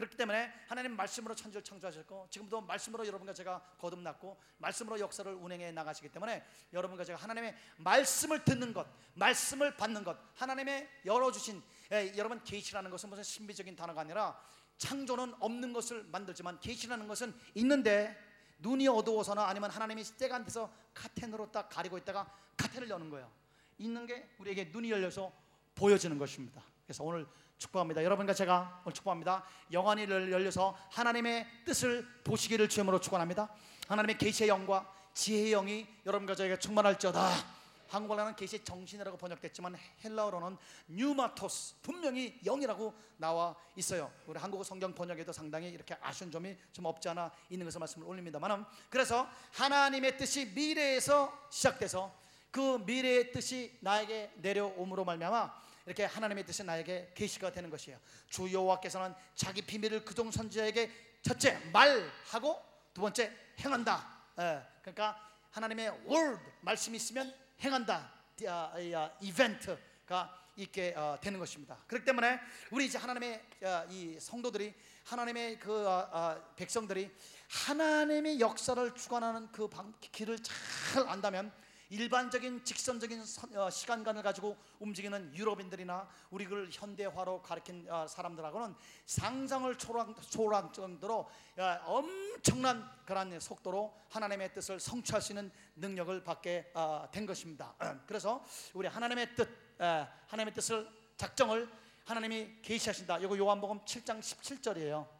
그렇기 0.00 0.16
때문에 0.16 0.50
하나님 0.66 0.96
말씀으로 0.96 1.34
천지를 1.34 1.62
창조하셨고 1.62 2.28
지금도 2.30 2.62
말씀으로 2.62 3.06
여러분과 3.06 3.34
제가 3.34 3.60
거듭났고 3.78 4.40
말씀으로 4.56 4.98
역사를 4.98 5.30
운행해 5.30 5.72
나가시기 5.72 6.08
때문에 6.08 6.42
여러분과 6.72 7.04
제가 7.04 7.18
하나님의 7.18 7.54
말씀을 7.76 8.42
듣는 8.42 8.72
것, 8.72 8.86
말씀을 9.12 9.76
받는 9.76 10.02
것, 10.02 10.16
하나님의 10.36 10.88
열어주신 11.04 11.62
예, 11.92 12.14
여러분 12.16 12.42
계시라는 12.42 12.90
것은 12.90 13.10
무슨 13.10 13.22
신비적인 13.22 13.76
단어가 13.76 14.00
아니라 14.00 14.40
창조는 14.78 15.34
없는 15.38 15.74
것을 15.74 16.04
만들지만 16.04 16.58
계시라는 16.60 17.06
것은 17.06 17.34
있는데 17.56 18.16
눈이 18.60 18.88
어두워서나 18.88 19.48
아니면 19.48 19.70
하나님이 19.70 20.02
때가 20.16 20.36
안 20.36 20.44
돼서 20.44 20.72
카텐으로 20.94 21.52
딱 21.52 21.68
가리고 21.68 21.98
있다가 21.98 22.32
카텐을 22.56 22.88
여는 22.88 23.10
거예요. 23.10 23.30
있는 23.76 24.06
게 24.06 24.34
우리에게 24.38 24.70
눈이 24.72 24.90
열려서 24.90 25.30
보여지는 25.74 26.18
것입니다. 26.18 26.62
그래서 26.86 27.04
오늘 27.04 27.26
축복합니다. 27.58 28.02
여러분과 28.04 28.32
제가 28.34 28.82
오늘 28.84 28.94
축복합니다. 28.94 29.44
영안이 29.72 30.02
열- 30.04 30.32
열려서 30.32 30.76
하나님의 30.90 31.46
뜻을 31.64 32.06
보시기를 32.24 32.68
주님으로 32.68 33.00
축원합니다. 33.00 33.48
하나님의 33.88 34.18
계시의 34.18 34.48
영과 34.48 34.90
지혜의 35.12 35.50
영이 35.50 35.86
여러분과 36.06 36.34
저에게 36.34 36.58
충만할지어다. 36.58 37.60
한국어로는 37.88 38.36
계시 38.36 38.62
정신이라고 38.62 39.16
번역됐지만 39.18 39.76
헬라어로는 40.04 40.56
뉴마토스 40.88 41.74
분명히 41.82 42.38
영이라고 42.44 42.94
나와 43.16 43.56
있어요. 43.74 44.12
우리 44.26 44.38
한국어 44.38 44.62
성경 44.62 44.94
번역에도 44.94 45.32
상당히 45.32 45.68
이렇게 45.70 45.96
아쉬운 46.00 46.30
점이 46.30 46.56
좀 46.72 46.84
없지 46.84 47.08
않아 47.08 47.32
있는 47.50 47.66
것을 47.66 47.80
말씀을 47.80 48.06
올립니다만은 48.06 48.64
그래서 48.88 49.28
하나님의 49.54 50.16
뜻이 50.18 50.46
미래에서 50.54 51.36
시작돼서 51.50 52.14
그 52.50 52.78
미래의 52.84 53.32
뜻이 53.32 53.76
나에게 53.80 54.32
내려옴으로 54.36 55.04
말미암아 55.04 55.60
이렇게 55.86 56.04
하나님의 56.04 56.44
뜻이 56.44 56.62
나에게 56.64 57.12
계시가 57.14 57.52
되는 57.52 57.70
것이에요. 57.70 57.98
주 58.28 58.52
여호와께서는 58.52 59.14
자기 59.34 59.62
비밀을 59.62 60.04
그종 60.04 60.30
선지자에게 60.30 60.90
첫째 61.22 61.58
말하고 61.72 62.60
두 62.94 63.00
번째 63.00 63.32
행한다. 63.60 64.20
예, 64.38 64.62
그러니까 64.82 65.30
하나님의 65.50 65.88
word 66.08 66.40
말씀이 66.60 66.96
있으면 66.96 67.34
행한다. 67.62 68.12
디- 68.36 68.48
아, 68.48 68.72
이, 68.78 68.94
아, 68.94 69.10
이벤트가 69.20 70.38
있게 70.56 70.94
어, 70.96 71.16
되는 71.20 71.38
것입니다. 71.38 71.78
그렇기 71.86 72.04
때문에 72.04 72.38
우리 72.70 72.86
이제 72.86 72.98
하나님의 72.98 73.42
어, 73.62 73.86
이 73.90 74.18
성도들이 74.20 74.74
하나님의 75.04 75.58
그 75.58 75.86
어, 75.88 76.08
어, 76.12 76.54
백성들이 76.56 77.10
하나님의 77.48 78.40
역사를 78.40 78.94
주관하는 78.94 79.50
그 79.52 79.68
방, 79.68 79.92
길을 80.00 80.38
잘 80.42 81.08
안다면 81.08 81.52
일반적인 81.90 82.64
직선적인 82.64 83.24
선- 83.24 83.56
어, 83.56 83.68
시간관을 83.68 84.22
가지고 84.22 84.56
움직이는 84.78 85.34
유럽인들이나 85.34 86.08
우리 86.30 86.46
그 86.46 86.68
현대화로 86.70 87.42
가르친 87.42 87.86
어, 87.90 88.06
사람들하고는 88.06 88.74
상상을 89.06 89.76
초월한, 89.76 90.72
정도로 90.72 91.28
어, 91.58 91.78
엄청난 91.84 92.88
그런 93.04 93.38
속도로 93.40 93.92
하나님의 94.08 94.54
뜻을 94.54 94.78
성취할 94.78 95.20
수 95.20 95.32
있는 95.32 95.50
능력을 95.76 96.22
받게 96.22 96.70
어, 96.74 97.08
된 97.10 97.26
것입니다. 97.26 97.74
그래서 98.06 98.44
우리 98.72 98.86
하나님의 98.86 99.34
뜻, 99.34 99.48
에, 99.80 100.06
하나님의 100.28 100.54
뜻을 100.54 100.88
작정을 101.16 101.68
하나님이 102.04 102.62
계시하신다. 102.62 103.18
이거 103.18 103.36
요한복음 103.36 103.80
7장 103.84 104.20
17절이에요. 104.20 105.19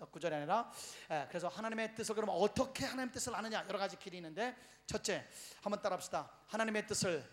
9절이 0.00 0.32
아니라 0.32 0.70
에, 1.10 1.26
그래서 1.28 1.48
하나님의 1.48 1.94
뜻을 1.94 2.14
그러면 2.14 2.36
어떻게 2.36 2.84
하나님의 2.84 3.12
뜻을 3.12 3.34
아느냐 3.34 3.64
여러 3.68 3.78
가지 3.78 3.96
길이 3.98 4.18
있는데 4.18 4.56
첫째 4.86 5.26
한번 5.62 5.80
따라합시다. 5.82 6.30
하나님의 6.48 6.86
뜻을 6.86 7.24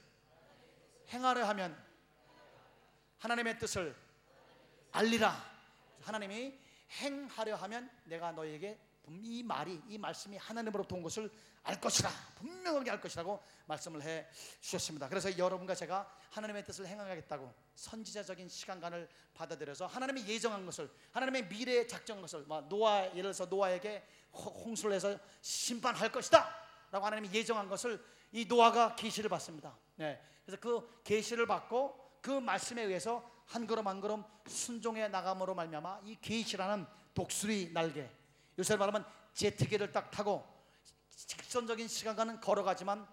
행하려 1.09 1.45
하면 1.47 1.85
하나님의 3.19 3.57
뜻을 3.57 3.95
알리라. 4.91 5.35
하나님이 6.03 6.59
행하려 7.01 7.55
하면 7.55 7.89
내가 8.05 8.31
너에게 8.31 8.79
이 9.09 9.43
말이 9.43 9.81
이 9.87 9.97
말씀이 9.97 10.37
하나님으로부터 10.37 10.95
온 10.95 11.01
것을 11.03 11.31
알 11.63 11.79
것이라 11.79 12.09
분명하게 12.35 12.91
알 12.91 13.01
것이라고 13.01 13.41
말씀을 13.65 14.01
해 14.01 14.25
주셨습니다. 14.61 15.09
그래서 15.09 15.37
여러분과 15.37 15.75
제가 15.75 16.09
하나님의 16.31 16.63
뜻을 16.65 16.87
행하겠다고 16.87 17.53
선지자적인 17.75 18.47
시간관을 18.49 19.07
받아들여서 19.33 19.85
하나님이 19.87 20.25
예정한 20.27 20.65
것을 20.65 20.89
하나님의 21.11 21.47
미래에 21.47 21.87
작정한 21.87 22.21
것을 22.21 22.43
뭐 22.43 22.61
노아 22.61 23.03
예를 23.09 23.23
들어서 23.23 23.45
노아에게 23.45 24.05
홍- 24.33 24.53
홍수를 24.65 24.95
해서 24.95 25.17
심판할 25.41 26.11
것이다라고 26.11 27.05
하나님이 27.05 27.29
예정한 27.33 27.67
것을 27.67 28.03
이 28.31 28.45
노아가 28.45 28.95
계시를 28.95 29.29
받습니다. 29.29 29.77
네. 29.95 30.21
그래서 30.45 30.59
그 30.61 31.01
계시를 31.03 31.45
받고 31.47 32.19
그 32.21 32.31
말씀에 32.31 32.83
의해서 32.83 33.29
한 33.45 33.65
걸음 33.65 33.87
한 33.87 34.01
걸음 34.01 34.23
순종해 34.47 35.07
나감으로 35.07 35.55
말미암아 35.55 36.01
이 36.03 36.17
계시라는 36.21 36.85
독수리 37.13 37.71
날개 37.73 38.09
요새 38.59 38.75
말하면 38.75 39.05
제트기를 39.33 39.91
딱 39.91 40.09
타고 40.11 40.45
직선적인 41.09 41.87
시간과는 41.87 42.41
걸어가지만 42.41 43.07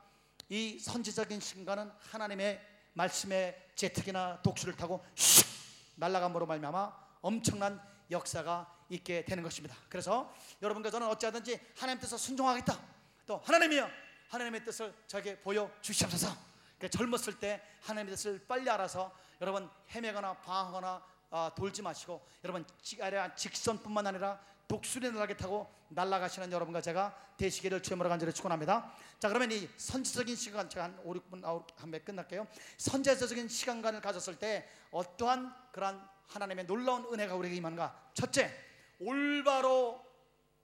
이 0.49 0.79
선지적인 0.79 1.41
시간과는 1.41 1.91
하나님의 1.99 2.61
말씀의 2.95 3.71
제트기나 3.75 4.41
독수리를 4.43 4.77
타고 4.77 5.05
슉 5.15 5.47
날아감으로 5.97 6.47
말미암아 6.47 7.05
엄청난 7.23 7.81
역사가 8.11 8.73
있게 8.91 9.25
되는 9.25 9.43
것입니다. 9.43 9.77
그래서 9.89 10.33
여러분과 10.63 10.91
저는 10.91 11.07
어찌하든지 11.09 11.61
하나님 11.77 12.01
뜻을 12.01 12.19
순종하겠다. 12.19 12.79
또 13.27 13.39
하나님이여 13.39 13.89
하나님의 14.29 14.65
뜻을 14.65 14.95
저에게 15.07 15.41
보여 15.41 15.71
주시옵소서. 15.81 16.35
그러니까 16.79 16.99
젊었을 16.99 17.39
때 17.39 17.63
하나님의 17.83 18.17
뜻을 18.17 18.45
빨리 18.47 18.69
알아서 18.69 19.15
여러분 19.41 19.71
헤매거나 19.95 20.35
방황하거나 20.35 21.15
아, 21.31 21.51
돌지 21.57 21.83
마시고 21.83 22.25
여러분 22.45 22.65
직선뿐만 23.35 24.07
아니라 24.07 24.41
독수리 24.69 25.11
날개 25.13 25.37
타고 25.37 25.73
날아가시는 25.89 26.51
여러분과 26.51 26.81
제가 26.81 27.15
되시기를 27.37 27.83
주님으로 27.83 28.09
간절히 28.09 28.33
축원합니다. 28.33 28.93
자 29.19 29.29
그러면 29.29 29.53
이 29.53 29.69
선지적인 29.77 30.37
시간 30.37 30.69
제가 30.69 30.85
한 30.85 30.99
5, 31.05 31.15
6분 31.15 31.65
한번 31.77 32.05
끝날게요. 32.05 32.47
선지자적인 32.79 33.49
시간관을 33.49 34.01
가졌을 34.01 34.39
때 34.39 34.69
어떠한 34.91 35.55
그러한 35.73 36.09
하나님의 36.29 36.67
놀라운 36.67 37.05
은혜가 37.13 37.35
우리에게 37.35 37.57
임하는가? 37.57 38.11
첫째 38.15 38.51
올바로 38.99 40.05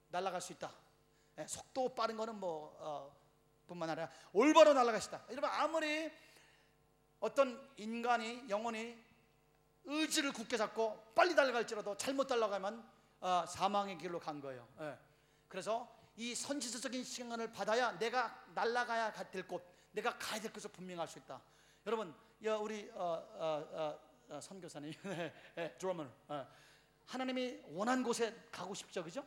날아갈 0.08 0.40
수 0.40 0.52
있다. 0.52 0.72
예, 1.38 1.46
속도 1.46 1.94
빠른 1.94 2.16
거는 2.16 2.40
뭐 2.40 2.76
어, 2.80 3.16
뿐만 3.66 3.90
아니라 3.90 4.10
올바로 4.32 4.72
날아가시다. 4.72 5.22
여러분 5.30 5.48
아무리 5.50 6.10
어떤 7.20 7.70
인간이 7.76 8.48
영혼이 8.48 8.96
의지를 9.84 10.32
굳게 10.32 10.56
잡고 10.56 11.12
빨리 11.14 11.34
달려갈지라도 11.34 11.96
잘못 11.96 12.26
달려가면 12.26 12.99
어, 13.20 13.44
사망의 13.46 13.98
길로 13.98 14.18
간 14.18 14.40
거예요. 14.40 14.66
예. 14.80 14.98
그래서 15.48 15.88
이 16.16 16.34
선지자적인 16.34 17.04
시간을 17.04 17.52
받아야 17.52 17.96
내가 17.98 18.44
날아가야 18.54 19.12
될 19.30 19.46
곳, 19.46 19.62
내가 19.92 20.16
가야 20.18 20.40
될 20.40 20.52
곳을 20.52 20.70
분명할 20.70 21.06
수 21.08 21.18
있다. 21.18 21.40
여러분, 21.86 22.14
여, 22.44 22.58
우리 22.58 22.90
어, 22.94 23.02
어, 23.34 23.68
어, 23.72 24.34
어, 24.36 24.40
선교사님, 24.40 24.92
예, 25.58 25.74
드러머, 25.78 26.06
어, 26.28 26.46
하나님이 27.06 27.62
원한 27.72 28.02
곳에 28.02 28.34
가고 28.50 28.74
싶죠, 28.74 29.02
그죠? 29.02 29.24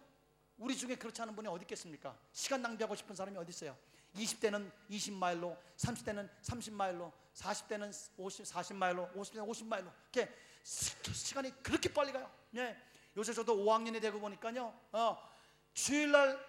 우리 0.57 0.75
중에 0.77 0.95
그렇지 0.95 1.21
않은 1.21 1.35
분이 1.35 1.47
어디 1.47 1.63
있겠습니까? 1.63 2.17
시간 2.31 2.61
낭비하고 2.61 2.95
싶은 2.95 3.15
사람이 3.15 3.37
어디 3.37 3.49
있어요? 3.49 3.77
20대는 4.15 4.71
20마일로, 4.89 5.57
30대는 5.77 6.29
30마일로, 6.41 7.11
40대는 7.33 7.91
50, 8.17 8.45
40마일로, 8.45 9.13
50대는 9.15 9.47
50마일로. 9.49 9.91
이렇게 10.13 10.33
시- 10.63 10.95
시간이 11.11 11.51
그렇게 11.63 11.91
빨리 11.91 12.11
가요. 12.11 12.31
예. 12.55 12.77
요새 13.15 13.33
저도 13.33 13.57
5학년이 13.57 14.01
되고 14.01 14.19
보니까요. 14.19 14.73
어, 14.91 15.29
주일날 15.73 16.39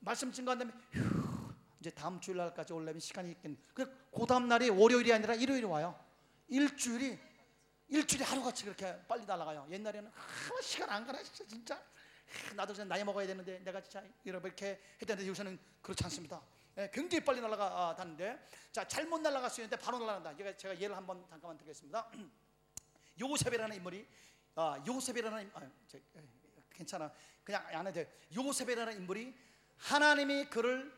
말씀 0.00 0.32
증거한 0.32 0.58
다음에 0.58 0.72
휴, 0.92 1.54
이제 1.80 1.90
다음 1.90 2.20
주일날까지 2.20 2.72
올려면 2.72 3.00
시간이 3.00 3.32
있겠네. 3.32 3.56
그, 3.74 4.08
그 4.10 4.26
다음 4.26 4.48
날이 4.48 4.70
월요일이 4.70 5.12
아니라 5.12 5.34
일요일이 5.34 5.64
와요. 5.64 5.98
일주일이 6.48 7.18
일주일이 7.88 8.24
하루같이 8.24 8.64
그렇게 8.64 8.96
빨리 9.06 9.24
날아가요. 9.24 9.66
옛날에는 9.70 10.10
아, 10.14 10.62
시간 10.62 10.90
안 10.90 11.06
가나 11.06 11.22
진짜 11.22 11.44
진짜 11.46 11.74
아, 11.76 12.54
나도 12.54 12.72
이제 12.72 12.84
나이 12.84 13.04
먹어야 13.04 13.26
되는데 13.26 13.58
내가 13.60 13.80
진짜 13.80 14.02
이렇게 14.24 14.80
했는데 15.00 15.26
요새는 15.26 15.58
그렇지 15.82 16.04
않습니다. 16.04 16.40
예, 16.76 16.90
굉장히 16.92 17.24
빨리 17.24 17.40
날아가는데 17.40 18.46
자 18.72 18.86
잘못 18.86 19.20
날아갈 19.20 19.50
수 19.50 19.60
있는데 19.60 19.76
바로 19.76 19.98
날아간다. 19.98 20.36
제가 20.36 20.56
제가 20.56 20.80
예를 20.80 20.96
한번 20.96 21.24
잠깐만 21.28 21.56
드리겠습니다. 21.58 22.10
요셉이라는 23.20 23.76
인물이 23.76 24.06
아, 24.56 24.82
요셉이라는 24.86 25.42
인- 25.42 25.50
아, 25.54 25.60
저, 25.88 25.98
에, 25.98 26.02
괜찮아 26.70 27.10
그냥 27.42 27.66
안 27.68 27.86
해도 27.86 27.94
돼. 27.94 28.18
요셉이라는 28.34 28.96
인물이 28.96 29.34
하나님이 29.78 30.46
그를 30.46 30.92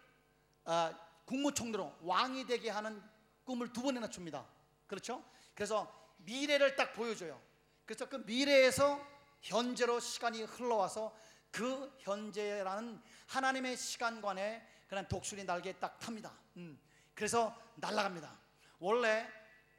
아, 0.64 0.96
국무총리로 1.24 1.98
왕이 2.02 2.46
되게 2.46 2.70
하는 2.70 3.02
꿈을 3.44 3.72
두 3.72 3.82
번이나 3.82 4.08
줍니다. 4.08 4.46
그렇죠? 4.86 5.24
그래서 5.54 5.92
미래를 6.18 6.76
딱 6.76 6.92
보여줘요. 6.92 7.40
그래서 7.84 8.08
그 8.08 8.16
미래에서 8.16 9.00
현재로 9.42 10.00
시간이 10.00 10.42
흘러와서 10.42 11.16
그 11.50 11.92
현재라는 12.00 13.00
하나님의 13.28 13.76
시간관에 13.76 14.66
그런 14.88 15.06
독수리 15.08 15.44
날개에 15.44 15.74
딱 15.74 15.98
탑니다. 15.98 16.36
음. 16.56 16.78
그래서 17.14 17.56
날아갑니다. 17.76 18.38
원래 18.78 19.26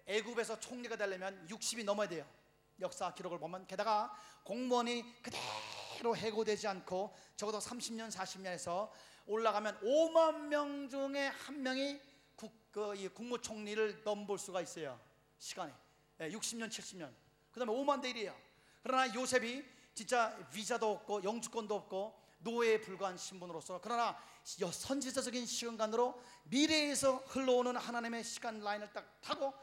애굽에서 0.06 0.60
총리가 0.60 0.96
되려면 0.96 1.46
60이 1.48 1.84
넘어야 1.84 2.08
돼요. 2.08 2.26
역사 2.80 3.14
기록을 3.14 3.40
보면 3.40 3.66
게다가 3.68 4.16
공무원이 4.44 5.22
그대로 5.22 6.16
해고되지 6.16 6.68
않고 6.68 7.16
적어도 7.36 7.60
30년 7.60 8.12
40년에서 8.12 8.90
올라가면 9.26 9.80
5만 9.82 10.48
명 10.48 10.88
중에 10.90 11.28
한 11.28 11.62
명이 11.64 12.00
국, 12.36 12.72
그, 12.72 12.96
이 12.96 13.08
국무총리를 13.10 14.04
넘볼 14.04 14.38
수가 14.38 14.62
있어요. 14.62 15.00
시간에 15.38 15.74
예, 16.22 16.30
60년 16.30 16.70
70년 16.70 17.14
그 17.52 17.60
다음에 17.60 17.74
5만 17.74 18.02
대 18.02 18.14
1이에요. 18.14 18.34
그러나 18.84 19.14
요셉이 19.14 19.66
진짜 19.94 20.38
비자도 20.52 20.92
없고 20.92 21.24
영주권도 21.24 21.74
없고 21.76 22.20
노예에 22.40 22.80
불과한 22.82 23.18
신분으로서 23.18 23.82
그러나 23.82 24.18
여- 24.62 24.72
선지자적인 24.72 25.46
시간관으로 25.46 26.22
미래에서 26.44 27.18
흘러오는 27.28 27.76
하나님의 27.76 28.24
시간 28.24 28.60
라인을 28.60 28.94
딱 28.94 29.20
타고 29.22 29.54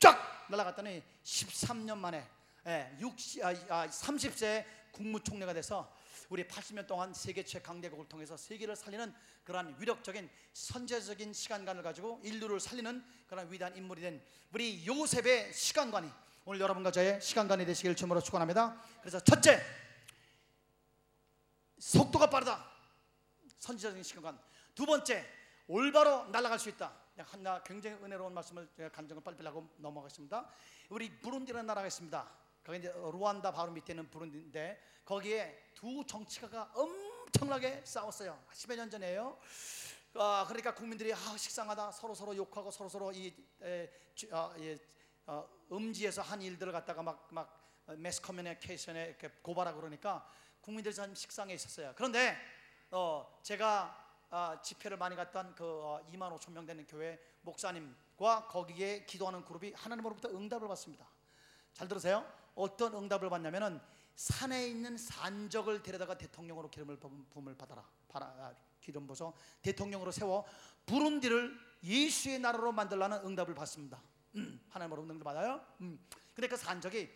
쫙 0.00 0.16
날아갔더니 0.50 1.02
13년 1.24 1.98
만에 1.98 2.26
예, 2.66 2.96
60, 3.00 3.44
아, 3.44 3.48
아, 3.48 3.88
30세 3.88 4.64
국무총리가 4.92 5.52
돼서 5.52 5.92
우리 6.28 6.46
80년 6.46 6.86
동안 6.86 7.14
세계 7.14 7.42
최강대국을 7.42 8.08
통해서 8.08 8.36
세계를 8.36 8.76
살리는 8.76 9.14
그러한 9.44 9.76
위력적인 9.78 10.28
선제적인 10.52 11.32
시간관을 11.32 11.82
가지고 11.82 12.20
인류를 12.22 12.60
살리는 12.60 13.02
그런 13.26 13.50
위대한 13.50 13.74
인물이 13.76 14.02
된 14.02 14.22
우리 14.52 14.86
요셉의 14.86 15.54
시간관이 15.54 16.10
오늘 16.44 16.60
여러분과 16.60 16.90
저의 16.90 17.20
시간관이 17.20 17.64
되시길 17.64 17.96
주님으로 17.96 18.20
축원합니다. 18.20 18.80
그래서 19.00 19.20
첫째 19.20 19.62
속도가 21.78 22.28
빠르다. 22.28 22.70
선지자적인 23.58 24.02
시간관. 24.02 24.38
두 24.74 24.84
번째 24.84 25.26
올바로 25.66 26.24
날아갈 26.26 26.58
수 26.58 26.68
있다. 26.68 26.92
하나 27.22 27.62
굉장히 27.62 27.96
은혜로운 28.02 28.32
말씀을 28.34 28.68
간증을 28.92 29.22
빨리빨리 29.22 29.46
하고 29.48 29.68
넘어가겠습니다. 29.78 30.48
우리 30.90 31.10
부룬디라는 31.20 31.66
나라가 31.66 31.86
있습니다. 31.86 32.30
거기 32.64 32.78
이제 32.78 32.92
루안다 32.92 33.52
바로 33.52 33.72
밑에 33.72 33.92
있는 33.92 34.08
부룬디인데 34.10 34.82
거기에 35.04 35.70
두 35.74 36.04
정치가가 36.06 36.70
엄청나게 36.74 37.82
싸웠어요. 37.84 38.38
10여 38.52 38.76
년 38.76 38.90
전에요. 38.90 39.38
아, 40.14 40.44
그러니까 40.48 40.74
국민들이 40.74 41.12
아, 41.12 41.16
식상하다 41.16 41.92
서로 41.92 42.14
서로 42.14 42.36
욕하고 42.36 42.70
서로 42.70 42.88
서로 42.88 43.12
이 43.12 43.34
에, 43.62 43.90
주- 44.14 44.28
아, 44.32 44.54
예, 44.58 44.76
어, 45.26 45.48
음지에서 45.70 46.22
한 46.22 46.40
일들을 46.42 46.72
갖다가 46.72 47.02
막 47.02 47.28
막 47.30 47.58
매스 47.96 48.20
커뮤니케이션에 48.20 49.06
이렇게 49.06 49.28
고발하고 49.40 49.78
그러니까 49.80 50.30
국민들이 50.60 50.94
참 50.94 51.14
식상해 51.14 51.54
있었어요. 51.54 51.94
그런데 51.96 52.36
어, 52.90 53.40
제가 53.42 54.07
아, 54.30 54.60
집회를 54.62 54.96
많이 54.98 55.16
갔던 55.16 55.54
그 55.54 55.64
어, 55.64 56.06
2만 56.12 56.34
5천 56.38 56.52
명 56.52 56.66
되는 56.66 56.86
교회 56.86 57.18
목사님과 57.42 58.46
거기에 58.48 59.04
기도하는 59.06 59.44
그룹이 59.44 59.72
하나님으로부터 59.74 60.28
응답을 60.28 60.68
받습니다. 60.68 61.06
잘 61.72 61.88
들으세요. 61.88 62.30
어떤 62.54 62.94
응답을 62.94 63.30
받냐면은 63.30 63.80
산에 64.16 64.68
있는 64.68 64.98
산적을 64.98 65.82
데려다가 65.82 66.18
대통령으로 66.18 66.68
기름을 66.70 66.98
부음- 66.98 67.24
부음을 67.30 67.56
받아라. 67.56 67.88
받아, 68.08 68.26
아, 68.26 68.54
기름 68.80 69.06
부어서 69.06 69.32
대통령으로 69.62 70.10
세워 70.10 70.44
부룬디를 70.86 71.56
예수의 71.84 72.40
나라로 72.40 72.72
만들라는 72.72 73.18
응답을 73.24 73.54
받습니다. 73.54 74.02
음, 74.36 74.60
하나님으로 74.70 75.02
응답을 75.02 75.22
받아요. 75.22 75.64
음. 75.80 75.98
근데 76.34 76.48
그 76.48 76.56
산적이 76.56 77.10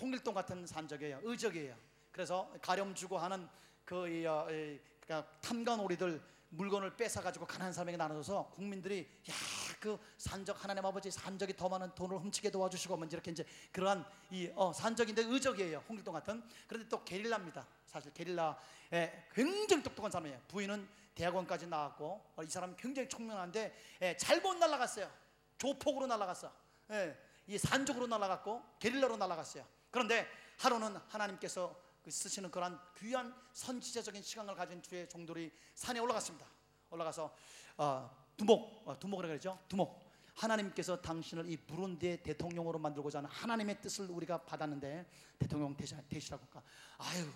홍길동 0.00 0.34
같은 0.34 0.66
산적이에요. 0.66 1.20
의적이에요. 1.22 1.76
그래서 2.12 2.52
가렴 2.60 2.94
주고 2.94 3.18
하는 3.18 3.48
그 3.84 4.06
이, 4.08 4.26
어, 4.26 4.46
이, 4.50 4.78
그러니까 5.00 5.30
탐관오리들 5.40 6.22
물건을 6.52 6.96
뺏어 6.96 7.20
가지고 7.20 7.46
가난한 7.46 7.72
사람에게 7.72 7.96
나눠줘서 7.96 8.50
국민들이 8.54 9.08
야 9.28 9.62
그 9.82 9.98
산적 10.16 10.62
하나님 10.62 10.86
아버지 10.86 11.10
산적이 11.10 11.56
더 11.56 11.68
많은 11.68 11.92
돈을 11.96 12.16
훔치게 12.18 12.52
도와주시고 12.52 12.96
뭐 12.96 13.08
이렇게 13.10 13.32
이제 13.32 13.44
그러한 13.72 14.06
이 14.30 14.48
어, 14.54 14.72
산적인데 14.72 15.24
의적이에요. 15.24 15.82
홍길동 15.88 16.14
같은. 16.14 16.40
그런데 16.68 16.88
또 16.88 17.02
게릴라입니다. 17.02 17.66
사실 17.84 18.12
게릴라에 18.14 19.26
굉장히 19.34 19.82
똑똑한 19.82 20.12
사람이에요. 20.12 20.40
부인은 20.46 20.88
대학원까지 21.16 21.66
나왔고 21.66 22.24
어, 22.36 22.42
이 22.44 22.46
사람은 22.46 22.76
굉장히 22.76 23.08
총명한데 23.08 23.76
예, 24.02 24.16
잘못 24.16 24.54
날아갔어요. 24.54 25.10
조폭으로 25.58 26.06
날아갔어. 26.06 26.52
예, 26.92 27.18
이 27.48 27.58
산적으로 27.58 28.06
날아갔고 28.06 28.62
게릴라로 28.78 29.16
날아갔어요. 29.16 29.66
그런데 29.90 30.28
하루는 30.58 30.94
하나님께서 31.08 31.74
그 31.74 31.91
쓰시는 32.10 32.50
그러한 32.50 32.80
귀한 32.98 33.34
선지자적인 33.52 34.22
시간을 34.22 34.54
가진 34.54 34.82
주의 34.82 35.08
종들이 35.08 35.52
산에 35.74 36.00
올라갔습니다. 36.00 36.46
올라가서 36.90 37.34
어, 37.76 38.10
두목, 38.36 38.88
어, 38.88 38.98
두목이라 38.98 39.28
그러죠. 39.28 39.58
두목. 39.68 40.12
하나님께서 40.34 41.00
당신을 41.00 41.48
이 41.50 41.56
부룬디의 41.56 42.22
대통령으로 42.22 42.78
만들고자 42.78 43.18
하는 43.18 43.28
하나님의 43.30 43.80
뜻을 43.82 44.10
우리가 44.10 44.38
받았는데 44.44 45.06
대통령 45.38 45.76
되시, 45.76 45.94
되시라고 46.08 46.42
할까? 46.44 46.62
아유 46.98 47.30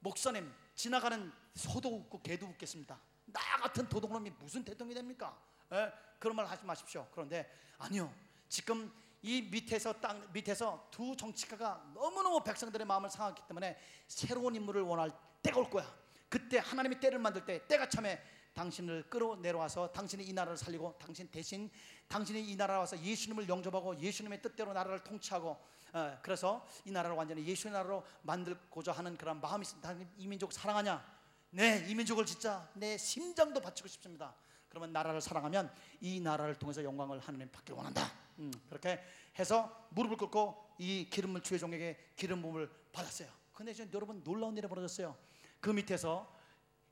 목사님 0.00 0.52
지나가는 0.74 1.32
소도 1.54 1.94
웃고 1.94 2.22
개도 2.22 2.46
웃겠습니다. 2.46 3.00
나 3.26 3.40
같은 3.58 3.88
도둑놈이 3.88 4.30
무슨 4.30 4.64
대통령이 4.64 4.94
됩니까? 4.94 5.40
예? 5.72 5.92
그런 6.18 6.36
말 6.36 6.46
하지 6.46 6.64
마십시오. 6.64 7.06
그런데 7.12 7.50
아니요. 7.78 8.12
지금 8.48 8.92
이 9.24 9.40
밑에서 9.40 9.94
땅 10.00 10.22
밑에서 10.34 10.86
두 10.90 11.16
정치가가 11.16 11.82
너무너무 11.94 12.44
백성들의 12.44 12.86
마음을 12.86 13.08
상하기 13.08 13.40
때문에 13.48 13.78
새로운 14.06 14.54
인물을 14.54 14.82
원할 14.82 15.10
때가 15.42 15.60
올 15.60 15.70
거야. 15.70 15.90
그때 16.28 16.58
하나님이 16.58 17.00
때를 17.00 17.18
만들 17.18 17.42
때 17.46 17.66
때가 17.66 17.88
참에 17.88 18.20
당신을 18.52 19.08
끌어내려와서 19.08 19.92
당신이 19.92 20.24
이 20.24 20.34
나라를 20.34 20.58
살리고 20.58 20.98
당신 20.98 21.26
대신 21.30 21.70
당신이 22.06 22.50
이 22.50 22.54
나라에 22.54 22.76
와서 22.76 23.00
예수님을 23.00 23.48
영접하고 23.48 23.98
예수님의 23.98 24.42
뜻대로 24.42 24.74
나라를 24.74 25.02
통치하고 25.02 25.58
어, 25.94 26.18
그래서 26.20 26.66
이 26.84 26.90
나라를 26.90 27.16
완전히 27.16 27.46
예수의 27.46 27.72
나라로 27.72 28.04
만들고자 28.22 28.92
하는 28.92 29.16
그런 29.16 29.40
마음이 29.40 29.62
있습니다. 29.62 29.88
당신 29.88 30.06
이 30.18 30.26
민족 30.26 30.52
사랑하냐? 30.52 31.02
네, 31.48 31.86
이 31.88 31.94
민족을 31.94 32.26
진짜 32.26 32.68
내 32.74 32.98
심장도 32.98 33.58
바치고 33.58 33.88
싶습니다. 33.88 34.34
그러면 34.68 34.92
나라를 34.92 35.22
사랑하면 35.22 35.72
이 36.02 36.20
나라를 36.20 36.56
통해서 36.56 36.84
영광을 36.84 37.20
하나님 37.20 37.50
받기 37.50 37.72
원한다. 37.72 38.23
음, 38.38 38.52
그렇게 38.68 39.02
해서 39.38 39.86
무릎을 39.90 40.16
꿇고 40.16 40.74
이 40.78 41.08
기름을 41.10 41.42
주의 41.42 41.58
종에게 41.60 41.96
기름 42.16 42.42
부음을 42.42 42.70
받았어요. 42.92 43.28
근데 43.52 43.72
이제 43.72 43.88
여러분 43.92 44.22
놀라운 44.24 44.56
일이 44.56 44.66
벌어졌어요. 44.66 45.16
그 45.60 45.70
밑에서 45.70 46.32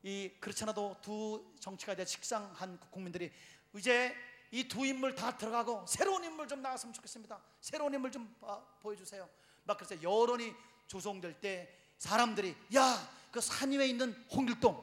이 0.03 0.31
그렇잖아도 0.39 0.97
두 1.01 1.53
정치가 1.59 1.95
돼 1.95 2.05
식상한 2.05 2.79
국민들이 2.89 3.31
이제 3.75 4.15
이 4.51 4.67
두 4.67 4.85
인물 4.85 5.15
다 5.15 5.35
들어가고 5.35 5.85
새로운 5.87 6.23
인물 6.23 6.47
좀 6.47 6.61
나왔으면 6.61 6.93
좋겠습니다. 6.93 7.41
새로운 7.59 7.93
인물 7.93 8.11
좀 8.11 8.33
아, 8.41 8.61
보여주세요. 8.81 9.27
막 9.63 9.77
그래서 9.77 9.95
여론이 10.03 10.53
조성될 10.87 11.39
때 11.41 11.75
사람들이 11.97 12.55
야 12.75 13.09
그 13.33 13.41
산 13.41 13.71
위에 13.71 13.87
있는 13.87 14.13
홍길동 14.31 14.75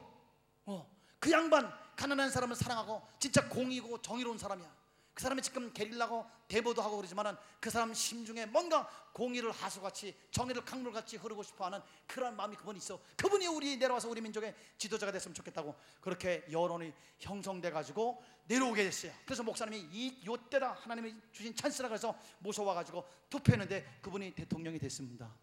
어, 0.67 0.91
그 1.21 1.31
양반 1.31 1.73
가난한 1.95 2.31
사람을 2.31 2.57
사랑하고 2.57 3.01
진짜 3.21 3.49
공이고 3.49 4.03
정의로운 4.03 4.39
사람이야. 4.39 4.80
그 5.15 5.23
사람이 5.23 5.43
지금 5.43 5.73
게릴라고 5.73 6.25
대보도 6.49 6.83
하고 6.83 6.97
그러지만은 6.97 7.37
그 7.59 7.69
사람 7.69 7.93
심중에 7.93 8.47
뭔가 8.47 8.89
공의를 9.13 9.51
하수같이 9.51 10.17
정의를 10.31 10.65
강물같이 10.65 11.17
흐르고 11.17 11.43
싶어하는 11.43 11.81
그런 12.07 12.37
마음이 12.37 12.57
그분이 12.57 12.79
있어. 12.79 12.99
그분이 13.17 13.47
우리 13.49 13.77
내려와서 13.77 14.09
우리 14.09 14.21
민족의 14.21 14.55
지도자가 14.79 15.13
됐으면 15.13 15.35
좋겠다고 15.35 15.75
그렇게 16.01 16.45
여론이 16.51 16.93
형성돼 17.19 17.71
가지고 17.71 18.23
내려오게 18.47 18.85
됐어요. 18.85 19.13
그래서 19.25 19.43
목사님이 19.43 19.89
이 19.93 20.23
요때다 20.25 20.73
하나님이 20.73 21.15
주신 21.33 21.55
찬스라 21.55 21.89
그래서 21.89 22.17
모셔와 22.39 22.75
가지고 22.75 23.07
투표했는데 23.29 23.99
그분이 24.01 24.35
대통령이 24.35 24.79
됐습니다. 24.79 25.35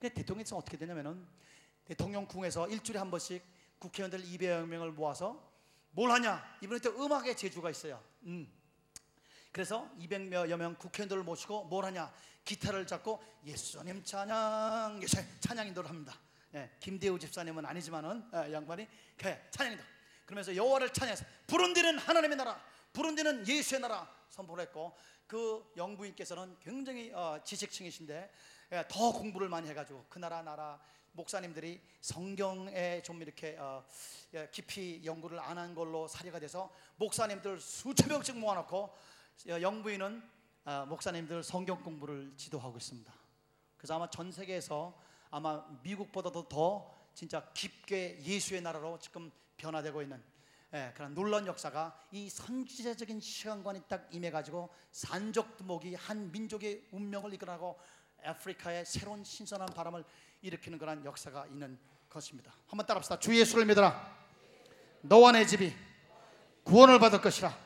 근데 0.00 0.12
대통령이 0.14 0.44
돼서 0.44 0.56
어떻게 0.56 0.76
되냐면은 0.76 1.26
대통령 1.84 2.26
궁에서 2.26 2.68
일주일에 2.68 2.98
한 2.98 3.10
번씩 3.10 3.42
국회의원들 3.78 4.22
200여 4.24 4.66
명을 4.66 4.92
모아서 4.92 5.40
뭘 5.92 6.10
하냐? 6.10 6.58
이번에 6.60 6.80
또 6.80 6.90
음악의 6.90 7.36
재주가 7.36 7.70
있어요. 7.70 8.02
음. 8.24 8.55
그래서 9.56 9.90
200여 9.98 10.54
명 10.58 10.74
국회의원들을 10.74 11.22
모시고 11.22 11.64
뭘 11.64 11.86
하냐? 11.86 12.12
기타를 12.44 12.86
잡고 12.86 13.22
예수님 13.46 14.04
찬양, 14.04 15.00
찬양 15.40 15.68
인도를 15.68 15.88
합니다. 15.88 16.12
예, 16.52 16.70
김대우 16.78 17.18
집사님은 17.18 17.64
아니지만은 17.64 18.22
예, 18.34 18.52
양반이 18.52 18.86
그 19.16 19.34
찬양 19.50 19.72
인도. 19.72 19.84
그러면서 20.26 20.54
여호와를 20.54 20.92
찬양해서 20.92 21.24
부른디는 21.46 21.96
하나님의 21.96 22.36
나라, 22.36 22.62
부른디는 22.92 23.48
예수의 23.48 23.80
나라 23.80 24.06
선포를 24.28 24.64
했고 24.64 24.94
그 25.26 25.72
영부인께서는 25.74 26.58
굉장히 26.60 27.10
어, 27.14 27.40
지식층이신데 27.42 28.30
예, 28.72 28.84
더 28.90 29.10
공부를 29.10 29.48
많이 29.48 29.70
해가지고 29.70 30.04
그 30.10 30.18
나라 30.18 30.42
나라 30.42 30.78
목사님들이 31.12 31.80
성경에 32.02 33.00
좀 33.02 33.22
이렇게 33.22 33.56
어, 33.58 33.82
예, 34.34 34.50
깊이 34.52 35.00
연구를 35.02 35.38
안 35.38 35.56
한 35.56 35.74
걸로 35.74 36.06
사례가 36.08 36.40
돼서 36.40 36.70
목사님들 36.96 37.58
수천 37.58 38.08
명씩 38.10 38.36
모아놓고 38.36 38.76
어, 38.78 38.96
영부인은 39.46 40.22
어, 40.64 40.86
목사님들 40.88 41.42
성경 41.42 41.82
공부를 41.82 42.32
지도하고 42.36 42.78
있습니다. 42.78 43.12
그래서 43.76 43.94
아마 43.94 44.10
전 44.10 44.32
세계에서 44.32 44.98
아마 45.30 45.64
미국보다도 45.82 46.48
더 46.48 46.92
진짜 47.14 47.48
깊게 47.54 48.20
예수의 48.22 48.62
나라로 48.62 48.98
지금 48.98 49.30
변화되고 49.56 50.02
있는 50.02 50.22
예, 50.74 50.92
그런 50.94 51.14
놀라운 51.14 51.46
역사가 51.46 51.98
이 52.10 52.28
선지자적인 52.28 53.20
시간관이 53.20 53.82
딱 53.88 54.08
임해가지고 54.10 54.68
산적 54.90 55.56
두목이 55.56 55.94
한 55.94 56.32
민족의 56.32 56.88
운명을 56.90 57.32
이끌어가고 57.34 57.78
아프리카의 58.24 58.84
새로운 58.84 59.22
신선한 59.22 59.68
바람을 59.68 60.04
일으키는 60.42 60.78
그런 60.78 61.04
역사가 61.04 61.46
있는 61.46 61.78
것입니다. 62.08 62.52
한번 62.66 62.86
따라합시다. 62.86 63.20
주 63.20 63.34
예수를 63.38 63.64
믿어라. 63.66 64.16
너와 65.02 65.32
내 65.32 65.46
집이 65.46 65.72
구원을 66.64 66.98
받을 66.98 67.20
것이라. 67.20 67.56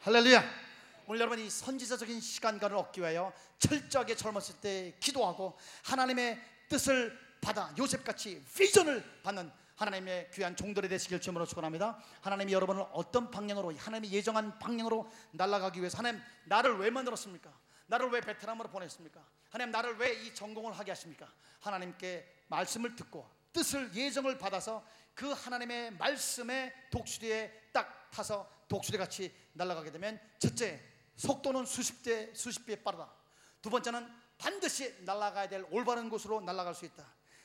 할렐루야. 0.00 0.67
오늘 1.10 1.20
여러분 1.22 1.38
이 1.38 1.48
선지자적인 1.48 2.20
시간관을 2.20 2.76
얻기 2.76 3.00
위하여 3.00 3.32
철저하게 3.58 4.14
젊었을 4.14 4.56
때 4.60 4.94
기도하고 5.00 5.56
하나님의 5.84 6.38
뜻을 6.68 7.18
받아 7.40 7.72
요셉같이 7.78 8.44
비전을 8.54 9.22
받는 9.22 9.50
하나님의 9.76 10.30
귀한 10.34 10.54
종들이 10.54 10.86
되시길 10.86 11.18
주님으로 11.22 11.46
축원합니다. 11.46 11.98
하나님이 12.20 12.52
여러분을 12.52 12.84
어떤 12.92 13.30
방향으로 13.30 13.74
하나님이 13.74 14.12
예정한 14.12 14.58
방향으로 14.58 15.10
날아가기 15.32 15.80
위해서 15.80 15.96
하나님 15.96 16.20
나를 16.44 16.76
왜 16.76 16.90
만들었습니까? 16.90 17.58
나를 17.86 18.10
왜 18.10 18.20
베트남으로 18.20 18.68
보냈습니까? 18.68 19.18
하나님 19.48 19.72
나를 19.72 19.96
왜 19.96 20.12
이 20.12 20.34
전공을 20.34 20.78
하게 20.78 20.90
하십니까? 20.90 21.26
하나님께 21.60 22.44
말씀을 22.48 22.94
듣고 22.96 23.26
뜻을 23.54 23.94
예정을 23.94 24.36
받아서 24.36 24.84
그 25.14 25.30
하나님의 25.30 25.92
말씀에 25.92 26.70
독수리에 26.90 27.70
딱 27.72 28.10
타서 28.10 28.46
독수리 28.68 28.98
같이 28.98 29.34
날아가게 29.54 29.90
되면 29.90 30.20
첫째 30.38 30.97
속도는 31.18 31.66
수십 31.66 32.02
대 32.02 32.32
수십 32.32 32.64
배 32.64 32.82
빠르다. 32.82 33.12
두 33.60 33.68
번째는 33.68 34.08
반드시 34.38 34.94
날아가야 35.04 35.48
될 35.48 35.66
올바른 35.70 36.08
곳으로 36.08 36.40
날아갈 36.40 36.74
수 36.74 36.86
있다. 36.86 37.04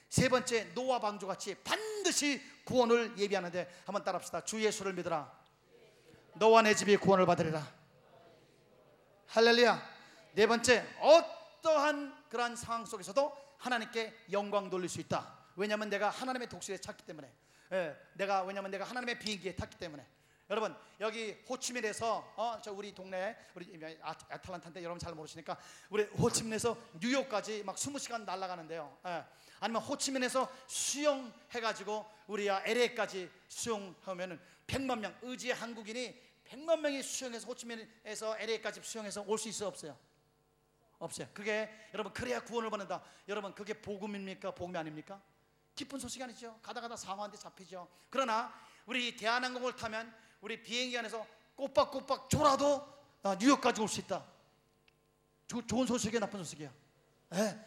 세 0.09 0.30
번째 0.30 0.65
노아 0.76 0.99
방주 0.99 1.26
같이 1.26 1.55
반드시 1.63 2.41
구원을 2.65 3.17
예비하는데 3.17 3.82
한번 3.86 4.03
따라합시다. 4.03 4.45
주 4.45 4.63
예수를 4.63 4.93
믿으라. 4.93 5.43
너와 6.36 6.61
내 6.61 6.76
집이 6.76 6.97
구원을 6.97 7.26
받으리라. 7.26 7.67
할렐루야. 9.28 9.93
네 10.34 10.45
번째 10.45 10.88
어떠한 10.99 12.30
그러한 12.30 12.55
상황 12.55 12.86
속에서도 12.86 13.55
하나님께 13.57 14.26
영광 14.32 14.69
돌릴 14.69 14.88
수 14.88 14.99
있다. 14.99 15.39
왜냐하면 15.55 15.89
내가 15.89 16.09
하나님의 16.11 16.47
독수리에 16.49 16.78
찼기 16.78 17.03
때문에. 17.05 17.32
예, 17.71 17.97
내가 18.13 18.43
왜냐하면 18.43 18.69
내가 18.69 18.86
하나님의 18.86 19.17
비행기에 19.17 19.55
탔기 19.55 19.78
때문에. 19.78 20.05
여러분 20.50 20.76
여기 21.00 21.32
호치민에서 21.50 22.34
어, 22.36 22.60
저 22.62 22.72
우리 22.74 22.94
동네 22.94 23.36
우리 23.56 23.80
아- 24.02 24.16
아틀란타인데 24.30 24.84
여러분 24.84 25.00
잘 25.00 25.14
모르시니까 25.14 25.58
우리 25.89 26.04
호치민에서 26.04 26.78
뉴욕까지 27.00 27.64
막 27.64 27.76
20시간 27.76 28.24
날아가는데요. 28.26 28.98
예. 29.06 29.24
아니면 29.62 29.82
호치민에서 29.84 30.52
수영해가지고 30.68 32.06
우리 32.28 32.50
아, 32.50 32.62
LA까지 32.66 33.30
수영하면은 33.48 34.39
100만 34.68 35.00
명 35.00 35.16
의지 35.22 35.52
한국인이 35.52 36.22
100만 36.46 36.80
명이 36.80 37.02
수영해서 37.02 37.48
호치민에서 37.48 38.38
LA까지 38.38 38.82
수영해서 38.84 39.24
올 39.26 39.38
수 39.38 39.48
있어 39.50 39.68
없어요? 39.68 39.98
없어요. 41.00 41.28
그게 41.34 41.70
여러분 41.94 42.14
그래야 42.14 42.41
구원을 42.41 42.70
받는다. 42.70 43.02
여러분 43.28 43.54
그게 43.56 43.74
복음입니까? 43.74 44.52
복음이 44.52 44.78
아닙니까? 44.78 45.22
기쁜 45.76 46.00
소식이 46.00 46.24
아니죠. 46.24 46.60
가다 46.62 46.82
가다 46.82 46.96
사망한테 46.96 47.38
잡히죠. 47.38 47.88
그러나 48.10 48.54
우리 48.86 49.16
대한항공을 49.16 49.76
타면 49.76 50.14
우리 50.44 50.62
비행기 50.62 50.98
안에서 50.98 51.26
꼬박꼬박 51.56 52.30
졸아도 52.30 52.86
아, 53.24 53.38
뉴욕까지 53.39 53.80
올 53.80 53.88
수 53.88 54.02
있다. 54.02 54.26
조- 55.48 55.66
좋은 55.66 55.88
소식이야, 55.88 56.20
나쁜 56.20 56.39
소식이야. 56.44 56.70
예. 57.36 57.60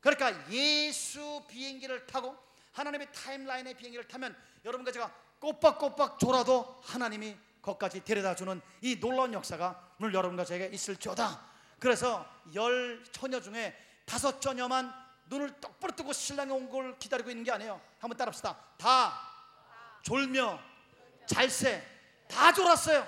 그러니까 0.00 0.50
예수 0.50 1.44
비행기를 1.46 2.06
타고 2.06 2.34
하나님의 2.72 3.12
타임라인의 3.12 3.74
비행기를 3.76 4.08
타면 4.08 4.34
여러분과 4.64 4.90
제가 4.92 5.12
꼬박꼬박 5.40 6.18
졸아도 6.18 6.80
하나님이 6.82 7.36
거기까지 7.60 8.02
데려다 8.02 8.34
주는 8.34 8.62
이 8.80 8.98
놀라운 8.98 9.34
역사가 9.34 9.96
오늘 10.00 10.14
여러분과 10.14 10.46
제게 10.46 10.68
있을지어다. 10.72 11.44
그래서 11.78 12.26
열 12.54 13.04
처녀 13.12 13.40
중에 13.42 13.76
다섯 14.06 14.40
처녀만 14.40 14.90
눈을 15.26 15.60
똑바로 15.60 15.94
뜨고 15.94 16.14
신랑이 16.14 16.50
온 16.50 16.70
걸 16.70 16.98
기다리고 16.98 17.28
있는 17.28 17.44
게 17.44 17.52
아니에요. 17.52 17.78
한번 17.98 18.16
따라합시다. 18.16 18.56
다 18.78 19.20
졸며 20.02 20.58
잘새 21.26 21.86
다 22.32 22.52
졸았어요. 22.52 23.06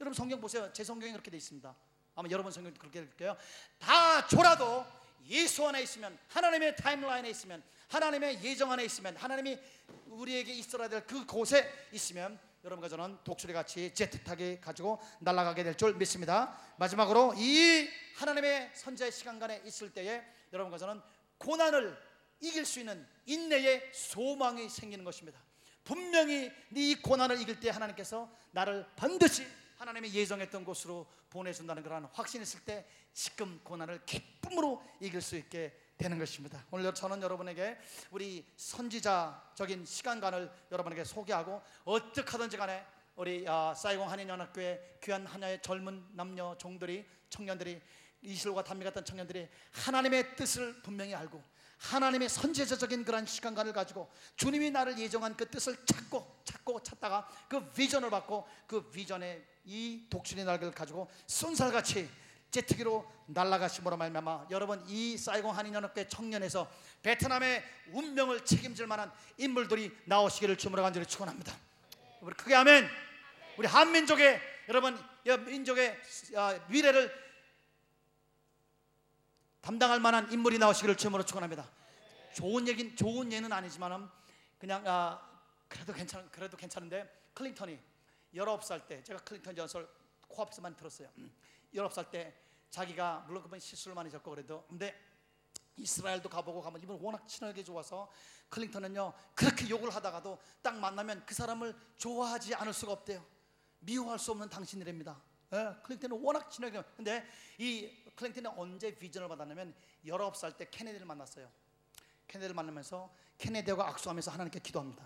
여러분 0.00 0.14
성경 0.14 0.40
보세요. 0.40 0.70
제 0.72 0.84
성경에 0.84 1.12
그렇게 1.12 1.30
돼 1.30 1.36
있습니다. 1.36 1.74
아마 2.14 2.28
여러분 2.30 2.52
성경도 2.52 2.78
그렇게 2.78 3.00
될 3.00 3.16
거예요. 3.16 3.36
다 3.78 4.26
졸아도 4.26 4.86
예수 5.26 5.66
안에 5.66 5.82
있으면 5.82 6.16
하나님의 6.28 6.76
타임라인에 6.76 7.28
있으면 7.30 7.62
하나님의 7.88 8.42
예정 8.44 8.70
안에 8.72 8.84
있으면 8.84 9.16
하나님이 9.16 9.58
우리에게 10.06 10.52
있어야 10.52 10.88
될 10.88 11.04
그 11.06 11.26
곳에 11.26 11.70
있으면 11.92 12.38
여러분과 12.64 12.88
저는 12.88 13.18
독수리 13.24 13.52
같이 13.52 13.92
타기 14.24 14.60
가지고 14.60 15.00
날아가게 15.20 15.62
될 15.64 15.76
줄 15.76 15.94
믿습니다. 15.94 16.58
마지막으로 16.78 17.34
이 17.36 17.88
하나님의 18.16 18.70
선자의 18.74 19.12
시간간에 19.12 19.62
있을 19.64 19.92
때에 19.92 20.22
여러분과 20.52 20.78
저는 20.78 21.00
고난을 21.38 21.96
이길 22.40 22.64
수 22.64 22.80
있는 22.80 23.06
인내의 23.26 23.90
소망이 23.92 24.68
생기는 24.68 25.04
것입니다. 25.04 25.38
분명히 25.86 26.50
네 26.70 26.96
고난을 26.96 27.40
이길 27.40 27.60
때 27.60 27.70
하나님께서 27.70 28.28
나를 28.50 28.84
반드시 28.96 29.46
하나님의 29.78 30.12
예정했던 30.12 30.64
곳으로 30.64 31.06
보내준다는 31.30 31.84
확신이 32.12 32.42
있을 32.42 32.60
때 32.60 32.84
지금 33.12 33.60
고난을 33.62 34.04
기쁨으로 34.04 34.82
이길 35.00 35.22
수 35.22 35.36
있게 35.36 35.72
되는 35.96 36.18
것입니다. 36.18 36.66
오늘 36.70 36.92
저는 36.92 37.22
여러분에게 37.22 37.78
우리 38.10 38.44
선지자적인 38.56 39.86
시간관을 39.86 40.50
여러분에게 40.72 41.04
소개하고 41.04 41.62
어떻게 41.84 42.30
하든지 42.30 42.56
간에 42.56 42.84
우리 43.14 43.46
아, 43.48 43.72
사이공 43.72 44.10
한인연합교회 44.10 44.98
귀한 45.02 45.24
하나의 45.24 45.62
젊은 45.62 46.04
남녀 46.12 46.56
종들이 46.58 47.06
청년들이 47.30 47.80
이슬과 48.22 48.64
담미 48.64 48.84
같은 48.84 49.04
청년들이 49.04 49.48
하나님의 49.70 50.36
뜻을 50.36 50.82
분명히 50.82 51.14
알고 51.14 51.42
하나님의 51.78 52.28
선제자적인 52.28 53.04
그런 53.04 53.26
시간관을 53.26 53.72
가지고 53.72 54.10
주님이 54.36 54.70
나를 54.70 54.98
예정한 54.98 55.36
그 55.36 55.48
뜻을 55.48 55.76
찾고 55.84 56.40
찾고 56.44 56.82
찾다가 56.82 57.28
그 57.48 57.70
비전을 57.70 58.10
받고 58.10 58.46
그 58.66 58.90
비전에 58.90 59.44
이 59.64 60.06
독수리 60.08 60.44
날개를 60.44 60.72
가지고 60.72 61.10
쏜살같이 61.26 62.08
제트기로 62.50 63.04
날아가심으로 63.26 63.96
말미암아 63.96 64.46
여러분 64.50 64.82
이 64.86 65.18
사이공 65.18 65.56
한인연합회 65.56 66.08
청년에서 66.08 66.70
베트남의 67.02 67.62
운명을 67.92 68.44
책임질 68.44 68.86
만한 68.86 69.12
인물들이 69.36 69.94
나오시기를 70.06 70.56
주문을 70.56 70.82
간절히 70.82 71.06
축원합니다. 71.06 71.54
우리 72.20 72.34
크게 72.34 72.54
아멘. 72.54 72.88
우리 73.58 73.66
한민족의 73.66 74.40
여러분 74.68 74.98
이 75.26 75.30
민족의 75.30 75.96
아, 76.36 76.58
미래를 76.68 77.25
담당할 79.66 79.98
만한 79.98 80.30
인물이 80.30 80.58
나오시기를 80.58 80.96
주님으로 80.96 81.24
축원합니다. 81.24 81.68
좋은 82.36 82.68
얘긴 82.68 82.94
좋은 82.94 83.32
예는 83.32 83.52
아니지만은 83.52 84.08
그냥 84.60 84.86
아, 84.86 85.20
그래도 85.66 85.92
괜찮 85.92 86.30
그래도 86.30 86.56
괜찮은데 86.56 87.30
클린턴이 87.34 87.76
19살 88.32 88.86
때 88.86 89.02
제가 89.02 89.18
클린턴 89.24 89.56
전설 89.56 89.88
코앞에서만 90.28 90.76
들었어요. 90.76 91.08
음, 91.18 91.34
19살 91.74 92.10
때 92.10 92.32
자기가 92.70 93.24
물론 93.26 93.42
그분 93.42 93.58
실수를 93.58 93.96
많이 93.96 94.08
했고 94.08 94.30
그래도 94.30 94.64
근데 94.68 94.96
이스라엘도 95.76 96.28
가보고 96.28 96.60
가면 96.62 96.80
이분 96.80 96.96
워낙 97.00 97.26
친하게 97.26 97.64
좋아서 97.64 98.08
클린턴은요 98.50 99.14
그렇게 99.34 99.68
욕을 99.68 99.90
하다가도 99.90 100.38
딱 100.62 100.76
만나면 100.76 101.26
그 101.26 101.34
사람을 101.34 101.74
좋아하지 101.96 102.54
않을 102.54 102.72
수가 102.72 102.92
없대요. 102.92 103.26
미워할 103.80 104.20
수 104.20 104.30
없는 104.30 104.48
당신이랍니다. 104.48 105.20
예, 105.52 105.74
클린턴은 105.82 106.20
워낙 106.20 106.50
친하게 106.50 106.82
근데 106.96 107.26
이 107.58 107.90
클린턴이 108.16 108.46
언제 108.56 108.94
비전을 108.94 109.28
받았냐면 109.28 109.74
19살 110.04 110.56
때 110.56 110.68
케네디를 110.70 111.06
만났어요. 111.06 111.50
케네디를 112.26 112.54
만나면서 112.54 113.12
케네디하고 113.38 113.82
악수하면서 113.82 114.30
하나님께 114.30 114.60
기도합니다. 114.60 115.04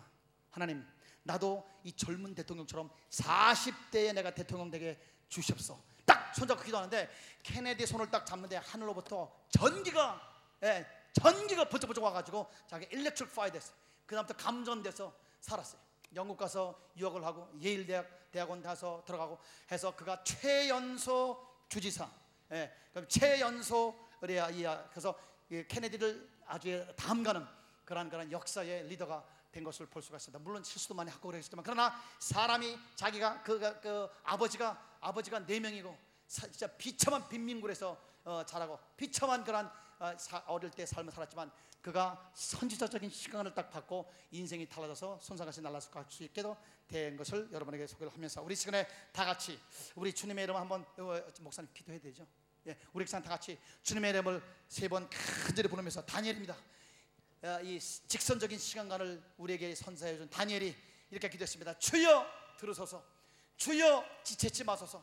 하나님, 0.51 0.87
나도 1.23 1.69
이 1.85 1.93
젊은 1.93 2.35
대통령처럼 2.35 2.91
40대에 3.11 4.15
내가 4.15 4.35
대통령 4.35 4.71
되게 4.71 4.99
주시옵소. 5.29 5.79
딱 6.07 6.35
손잡고 6.35 6.63
기도하는데 6.65 7.11
케네디 7.43 7.87
손을 7.87 8.11
딱 8.11 8.25
잡는데 8.25 8.57
하늘로부터 8.57 9.31
전기가 9.51 10.21
예, 10.63 10.87
전기가 11.13 11.69
번쩍번쩍 11.69 12.05
와가지고 12.05 12.51
자기 12.67 12.87
일렉트릭 12.91 13.35
파이 13.35 13.51
됐어. 13.51 13.73
그 14.07 14.15
다음부터 14.15 14.37
감전돼서 14.43 15.15
살았어요. 15.41 15.81
영국 16.15 16.37
가서 16.37 16.79
유학을 16.97 17.25
하고 17.25 17.49
예일 17.63 17.87
대학 17.87 18.07
대학원 18.31 18.63
가서 18.63 19.03
들어가고 19.07 19.39
해서 19.71 19.95
그가 19.95 20.23
최연소 20.25 21.47
주지사, 21.69 22.09
예, 22.53 22.73
그럼 22.93 23.07
최연소 23.09 23.95
우리 24.21 24.35
이 24.35 24.67
그래서 24.91 25.19
이 25.51 25.65
케네디를 25.67 26.29
아주 26.47 26.87
다음가는 26.97 27.47
그런 27.85 28.09
그런 28.11 28.31
역사의 28.31 28.85
리더가 28.89 29.25
된 29.51 29.65
것을 29.65 29.87
볼 29.87 30.01
수가 30.03 30.17
있습니다. 30.17 30.39
물론 30.41 30.63
실수도 30.63 30.95
많이 30.95 31.11
하고 31.11 31.29
그랬지만 31.29 31.65
그러나 31.65 32.01
사람이 32.21 32.79
자기가 32.95 33.43
그, 33.43 33.59
그, 33.59 33.81
그 33.81 34.09
아버지가 34.23 34.97
아버지가 35.01 35.45
네 35.47 35.59
명이고 35.59 35.97
사- 36.27 36.47
진짜 36.49 36.67
비참한 36.77 37.29
빈민굴에서 37.29 37.97
어, 38.25 38.45
자라고 38.47 38.79
비참한 38.97 39.43
그런 39.43 39.71
어릴 40.47 40.71
때 40.71 40.87
삶을 40.87 41.13
살았지만 41.13 41.51
그가 41.83 42.31
선지자적인 42.35 43.11
시간을 43.11 43.55
딱 43.55 43.71
받고 43.71 44.11
인생이 44.31 44.69
달라져서 44.69 45.19
손상같이 45.21 45.61
날아서 45.63 45.91
갈수 45.91 46.25
있게도 46.25 46.57
된 46.89 47.17
것을 47.17 47.49
여러분에게 47.53 47.87
소개를 47.87 48.13
하면서 48.13 48.43
우리 48.43 48.55
시간에 48.55 48.87
다 49.13 49.25
같이 49.25 49.59
우리 49.95 50.13
주님의 50.13 50.45
이름 50.45 50.57
한번 50.57 50.85
어, 50.99 51.21
목사님 51.41 51.71
기도해야 51.73 52.01
되죠. 52.01 52.27
예, 52.67 52.77
우리 52.93 53.07
시간 53.07 53.23
다 53.23 53.31
같이 53.31 53.59
주님의 53.83 54.11
이름을 54.11 54.43
세 54.69 54.89
번 54.89 55.09
간절히 55.09 55.69
부르면서 55.69 56.05
다니엘입니다. 56.05 56.57
어, 57.43 57.61
이 57.63 57.81
직선적인 57.81 58.59
시간관을 58.59 59.23
우리에게 59.39 59.75
선사해 59.75 60.17
준 60.19 60.29
다니엘이 60.29 60.77
이렇게 61.11 61.29
기도했습니다. 61.31 61.79
주여 61.79 62.27
들으소서. 62.59 63.03
주여 63.57 64.05
지체치 64.25 64.65
마소서. 64.65 65.03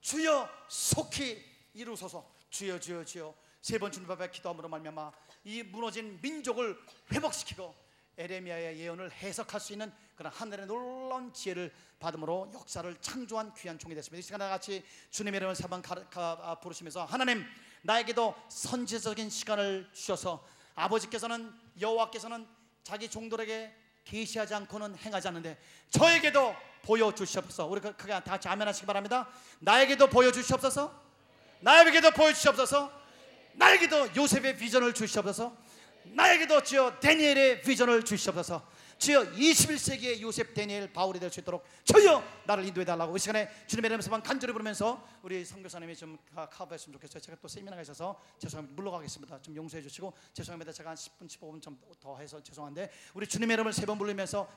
주여 0.00 0.48
속히 0.68 1.42
이루소서. 1.72 2.30
주여 2.50 2.78
주여 2.78 3.04
주여 3.04 3.34
세 3.60 3.78
번 3.78 3.90
주님 3.92 4.10
앞에 4.10 4.30
기도함으로 4.30 4.68
말미암아 4.68 5.12
이 5.44 5.62
무너진 5.62 6.18
민족을 6.22 6.78
회복시키고 7.12 7.74
에레미야의 8.16 8.78
예언을 8.80 9.12
해석할 9.12 9.60
수 9.60 9.72
있는 9.72 9.92
그런 10.16 10.32
하늘의 10.32 10.66
놀라운 10.66 11.32
지혜를 11.32 11.72
받음으로 12.00 12.50
역사를 12.54 12.96
창조한 13.00 13.54
귀한 13.54 13.78
종이 13.78 13.94
됐습니다. 13.94 14.18
이 14.18 14.22
시간에 14.22 14.48
같이 14.48 14.84
주님의 15.10 15.38
이름을 15.38 15.54
세번 15.54 15.82
아, 16.14 16.56
부르시면서 16.60 17.04
하나님 17.04 17.44
나에게도 17.82 18.34
선지적인 18.48 19.30
시간을 19.30 19.88
주셔서 19.92 20.44
아버지께서는 20.74 21.52
여호와께서는 21.80 22.46
자기 22.82 23.08
종들에게 23.08 23.74
계시하지 24.04 24.54
않고는 24.54 24.96
행하지 24.96 25.28
않는데 25.28 25.58
저에게도 25.90 26.56
보여 26.82 27.12
주시옵소서. 27.14 27.66
우리 27.66 27.80
그- 27.80 27.94
그게 27.96 28.12
다 28.12 28.20
같이 28.22 28.48
아멘하시기 28.48 28.86
바랍니다. 28.86 29.28
나에게도 29.60 30.08
보여 30.08 30.32
주시옵소서. 30.32 30.92
나에게도 31.60 32.10
보여 32.12 32.32
주시옵소서. 32.32 32.97
나에게도 33.58 34.14
요셉의 34.16 34.56
비전을 34.56 34.94
주시옵소서. 34.94 35.54
나에게도 36.04 36.62
주여 36.62 37.00
다니엘의 37.00 37.62
비전을 37.62 38.04
주시옵소서. 38.04 38.64
주여 38.98 39.32
21세기의 39.32 40.20
요셉 40.20 40.54
다니엘 40.54 40.92
바울이 40.92 41.20
될 41.20 41.30
수 41.30 41.40
있도록 41.40 41.64
주여 41.84 42.22
나를 42.44 42.64
인도해 42.66 42.84
달라고 42.84 43.16
이 43.16 43.18
시간에 43.20 43.48
주님의 43.66 43.88
이름에서만 43.90 44.22
간절히 44.22 44.52
부르면서 44.52 45.06
우리 45.22 45.44
선교사님이 45.44 45.94
좀 45.96 46.18
카- 46.34 46.48
카버했으면 46.48 46.94
좋겠어요. 46.94 47.20
제가 47.20 47.38
또 47.40 47.46
세미나가 47.48 47.80
있어서 47.82 48.20
죄송합니다. 48.38 48.74
물러가겠습니다. 48.76 49.40
좀 49.42 49.54
용서해 49.56 49.82
주시고 49.82 50.12
죄송합니다. 50.32 50.72
제가 50.72 50.90
한 50.90 50.96
10분 50.96 51.28
15분 51.28 51.62
좀 51.62 51.78
더 52.00 52.16
해서 52.18 52.40
죄송한데 52.42 52.90
우리 53.14 53.26
주님의 53.26 53.54
이름을 53.54 53.72
세번 53.72 53.98
부르면서 53.98 54.48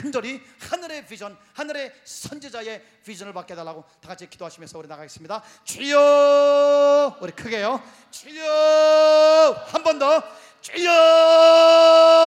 간절히 0.00 0.40
하늘의 0.70 1.06
비전, 1.06 1.36
하늘의 1.54 1.92
선지자의 2.04 2.82
비전을 3.04 3.32
받게 3.32 3.52
해달라고 3.54 3.84
다 4.00 4.08
같이 4.08 4.28
기도하시면서 4.28 4.78
우리 4.78 4.88
나가겠습니다. 4.88 5.42
주여 5.64 7.18
우리 7.20 7.32
크게요. 7.32 7.80
주여 8.10 9.64
한 9.68 9.82
번 9.84 9.98
더 9.98 10.22
주여 10.60 12.24